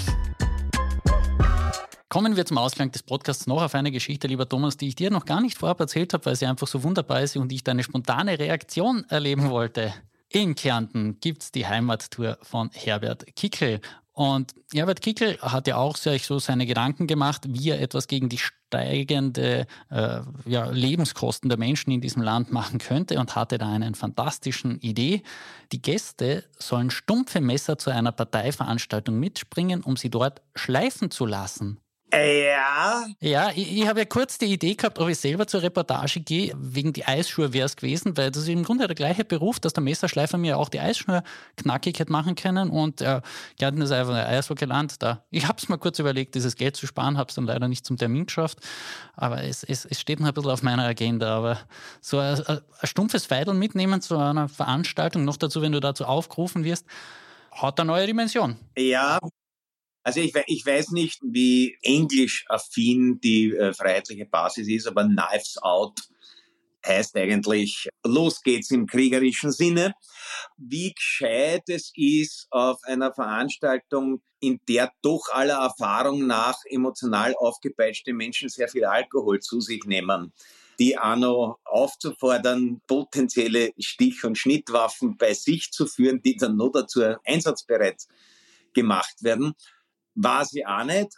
Kommen 2.10 2.38
wir 2.38 2.46
zum 2.46 2.58
Ausgang 2.58 2.90
des 2.92 3.04
Podcasts 3.04 3.48
noch 3.48 3.62
auf 3.62 3.76
eine 3.76 3.92
Geschichte, 3.92 4.28
lieber 4.28 4.48
Thomas, 4.48 4.78
die 4.78 4.88
ich 4.88 4.96
dir 4.96 5.12
noch 5.12 5.26
gar 5.26 5.42
nicht 5.42 5.58
vorab 5.58 5.80
erzählt 5.82 6.14
habe, 6.14 6.26
weil 6.26 6.36
sie 6.36 6.46
einfach 6.46 6.66
so 6.66 6.82
wunderbar 6.84 7.22
ist 7.22 7.36
und 7.36 7.52
ich 7.52 7.64
deine 7.64 7.84
spontane 7.84 8.40
Reaktion 8.40 9.06
erleben 9.10 9.50
wollte. 9.50 9.94
In 10.30 10.56
Kärnten 10.56 11.20
gibt 11.22 11.44
es 11.44 11.52
die 11.52 11.68
Heimattour 11.68 12.38
von 12.42 12.70
Herbert 12.74 13.26
Kickel. 13.36 13.80
Und 14.12 14.56
Herbert 14.74 15.02
Kickel 15.02 15.38
hat 15.42 15.68
ja 15.68 15.78
auch 15.78 15.96
sich 15.96 16.26
so 16.26 16.40
seine 16.40 16.66
Gedanken 16.66 17.08
gemacht, 17.08 17.44
wie 17.48 17.70
er 17.70 17.80
etwas 17.80 18.08
gegen 18.08 18.30
die 18.30 18.40
steigende 18.40 19.68
äh, 19.90 20.22
ja, 20.46 20.70
Lebenskosten 20.72 21.50
der 21.50 21.60
Menschen 21.60 21.92
in 21.92 22.02
diesem 22.02 22.24
Land 22.24 22.52
machen 22.52 22.80
könnte 22.80 23.20
und 23.20 23.36
hatte 23.36 23.58
da 23.58 23.72
eine 23.72 23.94
fantastische 23.94 24.70
Idee. 24.82 25.22
Die 25.72 25.82
Gäste 25.82 26.44
sollen 26.58 26.90
stumpfe 26.90 27.40
Messer 27.40 27.78
zu 27.78 27.92
einer 27.92 28.12
Parteiveranstaltung 28.12 29.18
mitspringen, 29.18 29.84
um 29.84 29.96
sie 29.96 30.10
dort 30.10 30.42
schleifen 30.56 31.12
zu 31.12 31.26
lassen. 31.26 31.80
Ja. 32.14 33.06
Ja, 33.20 33.50
ich, 33.54 33.78
ich 33.80 33.88
habe 33.88 34.00
ja 34.00 34.06
kurz 34.06 34.38
die 34.38 34.46
Idee 34.46 34.76
gehabt, 34.76 34.98
ob 34.98 35.10
ich 35.10 35.18
selber 35.18 35.46
zur 35.46 35.62
Reportage 35.62 36.22
gehe. 36.22 36.54
Wegen 36.58 36.94
die 36.94 37.06
Eisschuhe 37.06 37.52
wäre 37.52 37.66
es 37.66 37.76
gewesen, 37.76 38.16
weil 38.16 38.32
das 38.32 38.44
ist 38.44 38.50
im 38.50 38.64
Grunde 38.64 38.88
der 38.88 38.96
gleiche 38.96 39.26
Beruf, 39.26 39.60
dass 39.60 39.74
der 39.74 39.84
Messerschleifer 39.84 40.38
mir 40.38 40.58
auch 40.58 40.70
die 40.70 40.80
Eisschuhe 40.80 41.22
knackig 41.58 42.00
hätte 42.00 42.12
machen 42.12 42.36
können. 42.36 42.70
Und 42.70 43.02
äh, 43.02 43.22
Gärtner 43.58 43.84
ist 43.84 43.92
einfach 43.92 44.14
ein 44.14 44.26
Eishockey 44.26 44.66
gelernt. 44.66 45.02
Da. 45.04 45.26
Ich 45.32 45.48
habe 45.48 45.58
es 45.58 45.68
mal 45.68 45.78
kurz 45.78 46.00
überlegt, 46.00 46.36
dieses 46.36 46.56
Geld 46.56 46.78
zu 46.78 46.88
sparen, 46.88 47.18
habe 47.18 47.30
es 47.30 47.36
dann 47.36 47.46
leider 47.46 47.68
nicht 47.68 47.86
zum 47.86 47.98
Termin 47.98 48.26
geschafft. 48.26 48.60
Aber 49.16 49.44
es, 49.44 49.64
es, 49.64 49.86
es 49.86 50.00
steht 50.00 50.22
noch 50.22 50.28
ein 50.28 50.34
bisschen 50.34 50.52
auf 50.52 50.64
meiner 50.64 50.86
Agenda. 50.86 51.36
Aber 51.36 51.60
so 52.00 52.20
ein, 52.20 52.42
ein 52.48 52.62
stumpfes 52.84 53.30
Weidel 53.30 53.54
mitnehmen 53.54 54.02
zu 54.02 54.18
einer 54.18 54.48
Veranstaltung, 54.48 55.26
noch 55.26 55.38
dazu, 55.38 55.62
wenn 55.62 55.74
du 55.74 55.82
dazu 55.82 56.06
aufgerufen 56.06 56.64
wirst, 56.64 56.86
hat 57.52 57.80
eine 57.80 57.88
neue 57.88 58.08
Dimension. 58.08 58.58
Ja, 58.78 59.20
also 60.08 60.22
ich, 60.22 60.34
ich 60.46 60.66
weiß 60.66 60.92
nicht, 60.92 61.20
wie 61.22 61.78
englisch-affin 61.82 63.20
die 63.20 63.54
äh, 63.54 63.74
freiheitliche 63.74 64.26
Basis 64.26 64.70
ist, 64.70 64.88
aber 64.88 65.04
Knives 65.04 65.58
Out 65.62 66.00
heißt 66.86 67.18
eigentlich, 67.18 67.90
los 68.06 68.42
geht's 68.42 68.72
im 68.72 68.88
kriegerischen 68.88 69.52
Sinne. 69.52 69.96
Wie 70.56 70.94
gescheit 70.94 71.64
es 71.68 71.92
ist, 71.94 72.48
auf 72.52 72.82
einer 72.84 73.14
Veranstaltung, 73.14 74.22
in 74.40 74.62
der 74.70 74.94
doch 75.02 75.28
aller 75.34 75.58
Erfahrung 75.58 76.26
nach 76.26 76.56
emotional 76.70 77.36
aufgepeitschte 77.36 78.14
Menschen 78.14 78.48
sehr 78.48 78.70
viel 78.70 78.86
Alkohol 78.86 79.42
zu 79.42 79.60
sich 79.60 79.84
nehmen, 79.84 80.32
die 80.80 80.98
Anno 80.98 81.58
aufzufordern, 81.66 82.80
potenzielle 82.88 83.74
Stich- 83.78 84.24
und 84.24 84.38
Schnittwaffen 84.38 85.18
bei 85.18 85.34
sich 85.34 85.72
zu 85.74 85.86
führen, 85.86 86.22
die 86.22 86.38
dann 86.38 86.56
nur 86.56 86.72
dazu 86.72 87.02
einsatzbereit 87.26 88.04
gemacht 88.74 89.22
werden 89.22 89.54
war 90.18 90.44
sie 90.46 90.66
auch 90.66 90.84
nicht. 90.84 91.10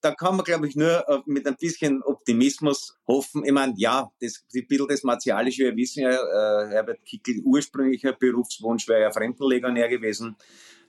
Da 0.00 0.14
kann 0.14 0.36
man, 0.36 0.44
glaube 0.44 0.66
ich, 0.66 0.74
nur 0.74 1.06
äh, 1.08 1.20
mit 1.26 1.46
ein 1.46 1.56
bisschen 1.56 2.02
Optimismus 2.02 2.96
hoffen. 3.06 3.44
Ich 3.44 3.52
meine, 3.52 3.74
ja, 3.76 4.10
das, 4.20 4.44
die 4.52 4.62
bisschen 4.62 4.88
das 4.88 5.02
Martialische, 5.02 5.64
wir 5.64 5.76
wissen 5.76 6.02
ja, 6.02 6.10
äh, 6.10 6.70
Herbert 6.70 7.04
Kickel, 7.04 7.42
ursprünglicher 7.44 8.14
Berufswunsch 8.14 8.88
wäre 8.88 9.02
ja 9.02 9.12
Fremdenlegionär 9.12 9.88
gewesen. 9.88 10.36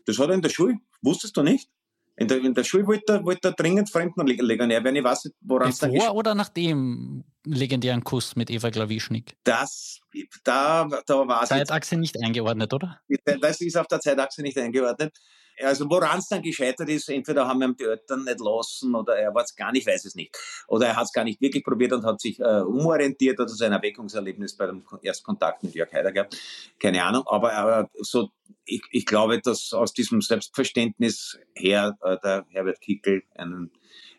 Das 0.06 0.18
hat 0.18 0.30
er 0.30 0.36
in 0.36 0.42
der 0.42 0.50
Schule, 0.50 0.78
wusstest 1.02 1.36
du 1.36 1.44
nicht? 1.44 1.70
In 2.16 2.28
der, 2.28 2.38
in 2.40 2.54
der 2.54 2.64
Schule 2.64 2.88
wollte 2.88 3.14
er, 3.14 3.26
wollte 3.26 3.50
er 3.50 3.52
dringend 3.54 3.90
Fremdenlegionär 3.90 4.84
werden. 4.84 4.96
Ich 4.96 5.04
weiß 5.04 5.26
nicht, 5.26 5.36
woran 5.42 5.70
es 5.70 5.80
da 5.80 5.90
Vor 5.90 6.16
oder 6.16 6.36
nach 6.36 6.50
dem 6.50 7.24
legendären 7.46 8.04
Kuss 8.04 8.36
mit 8.36 8.50
Eva 8.50 8.70
Glawischnik? 8.70 9.38
Das, 9.44 10.00
da, 10.44 10.88
da 11.06 11.28
war 11.28 11.44
es. 11.44 11.50
Zeitachse 11.50 11.96
nicht 11.96 12.22
eingeordnet, 12.22 12.74
oder? 12.74 13.00
Das 13.42 13.62
ist 13.62 13.78
auf 13.78 13.88
der 13.88 14.02
Zeitachse 14.02 14.42
nicht 14.42 14.58
eingeordnet. 14.58 15.18
Also 15.62 15.90
woran 15.90 16.20
es 16.20 16.28
dann 16.28 16.42
gescheitert 16.42 16.90
ist, 16.90 17.10
entweder 17.10 17.48
haben 17.48 17.62
ihm 17.62 17.76
die 17.76 17.84
Eltern 17.84 18.24
nicht 18.24 18.40
lassen 18.40 18.96
oder 18.96 19.18
er 19.18 19.34
war 19.34 19.44
es 19.44 19.56
gar 19.56 19.72
nicht, 19.72 19.88
weiß 19.88 20.06
es 20.06 20.16
nicht. 20.16 20.38
Oder 20.68 20.88
er 20.88 20.96
hat 20.96 21.06
es 21.06 21.14
gar 21.14 21.24
nicht 21.24 21.42
wirklich 21.42 21.64
probiert 21.64 21.94
und 21.94 22.06
hat 22.06 22.22
sich 22.22 22.40
äh, 22.40 22.62
umorientiert 22.62 23.40
oder 23.40 23.50
sein 23.50 23.72
Erweckungserlebnis 23.72 24.56
bei 24.56 24.68
dem 24.68 24.84
Erstkontakt 25.02 25.64
mit 25.64 25.76
Jörg 25.76 25.92
Heider 25.92 26.12
gehabt. 26.12 26.38
Keine 26.80 27.04
Ahnung. 27.04 27.24
Aber, 27.28 27.54
aber 27.54 27.90
so, 28.00 28.30
ich, 28.66 28.82
ich 28.92 29.06
glaube, 29.06 29.42
dass 29.42 29.74
aus 29.74 29.94
diesem 29.94 30.22
Selbstverständnis 30.22 31.38
her 31.54 31.98
äh, 32.02 32.18
der 32.24 32.46
Herbert 32.50 32.82
Kickel 32.82 33.24
einen, 33.36 33.72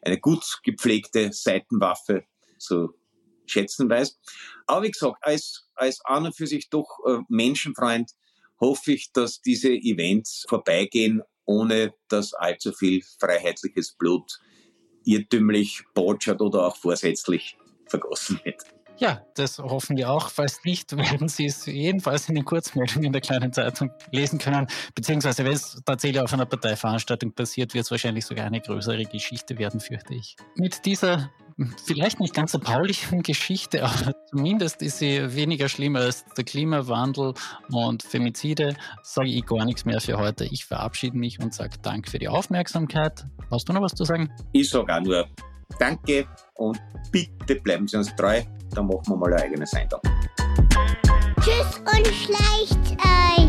eine 0.03 0.19
gut 0.19 0.45
gepflegte 0.63 1.33
Seitenwaffe 1.33 2.25
zu 2.59 2.95
schätzen 3.47 3.89
weiß. 3.89 4.19
Aber 4.67 4.85
wie 4.85 4.91
gesagt, 4.91 5.17
als, 5.23 5.69
als 5.75 6.01
an 6.05 6.27
und 6.27 6.37
für 6.37 6.47
sich 6.47 6.71
doch 6.71 6.99
äh, 7.07 7.19
Menschenfreund 7.29 8.13
hoffe 8.61 8.93
ich, 8.93 9.13
dass 9.13 9.41
diese 9.41 9.71
Events 9.71 10.45
vorbeigehen, 10.49 11.23
ohne 11.51 11.93
dass 12.07 12.33
allzu 12.33 12.73
viel 12.73 13.03
freiheitliches 13.19 13.93
Blut 13.93 14.39
irrtümlich, 15.05 15.83
botschert 15.95 16.41
oder 16.41 16.67
auch 16.67 16.77
vorsätzlich 16.77 17.59
vergossen 17.87 18.41
wird. 18.45 18.63
Ja, 18.99 19.25
das 19.35 19.59
hoffen 19.59 19.97
wir 19.97 20.11
auch. 20.11 20.31
Falls 20.31 20.61
nicht, 20.63 20.97
werden 20.97 21.29
Sie 21.29 21.47
es 21.47 21.67
jedenfalls 21.67 22.29
in 22.29 22.37
den 22.37 22.45
Kurzmeldungen 22.45 23.13
der 23.13 23.23
kleinen 23.23 23.53
Zeitung 23.53 23.91
lesen 24.13 24.39
können. 24.39 24.69
Beziehungsweise, 24.95 25.45
wenn 25.45 25.55
es 25.55 25.81
tatsächlich 25.85 26.21
auf 26.21 26.33
einer 26.33 26.47
Parteiveranstaltung 26.47 27.33
passiert, 27.33 27.75
wird 27.75 27.87
es 27.87 27.91
wahrscheinlich 27.91 28.27
sogar 28.27 28.45
eine 28.45 28.61
größere 28.61 29.05
Geschichte 29.05 29.59
werden, 29.59 29.81
fürchte 29.81 30.15
ich. 30.15 30.37
Mit 30.55 30.85
dieser 30.85 31.31
vielleicht 31.85 32.21
nicht 32.21 32.35
ganz 32.35 32.53
so 32.53 32.59
paulichen 32.59 33.23
Geschichte, 33.23 33.85
aber 33.85 34.15
zumindest 34.31 34.83
ist 34.83 34.99
sie 34.99 35.35
weniger 35.35 35.69
schlimm 35.69 35.97
als 35.97 36.25
der 36.37 36.45
Klimawandel 36.45 37.35
und 37.71 38.03
Femizide. 38.03 38.77
Sage 39.03 39.29
ich 39.29 39.45
gar 39.47 39.65
nichts 39.65 39.85
mehr 39.85 40.01
für 40.01 40.19
heute. 40.19 40.45
Ich 40.45 40.65
verabschiede 40.65 41.17
mich 41.17 41.41
und 41.41 41.55
sage 41.55 41.79
Dank 41.83 42.09
für 42.09 42.19
die 42.19 42.29
Aufmerksamkeit. 42.29 43.27
Hast 43.51 43.69
du 43.69 43.73
noch 43.73 43.83
was 43.83 43.95
zu 43.95 44.05
sagen? 44.05 44.31
Ich 44.53 44.71
sage 44.71 44.95
auch 44.95 45.01
nur 45.01 45.27
Danke 45.79 46.27
und 46.55 46.81
bitte 47.13 47.57
bleiben 47.57 47.87
Sie 47.87 47.97
uns 47.97 48.15
treu. 48.17 48.43
Dann 48.75 48.87
machen 48.87 49.03
wir 49.07 49.17
mal 49.17 49.33
eine 49.33 49.43
eigene 49.43 49.67
Sendung. 49.67 50.01
Tschüss 51.41 51.79
und 51.79 52.07
schleicht 52.07 52.91
euch. 53.05 53.40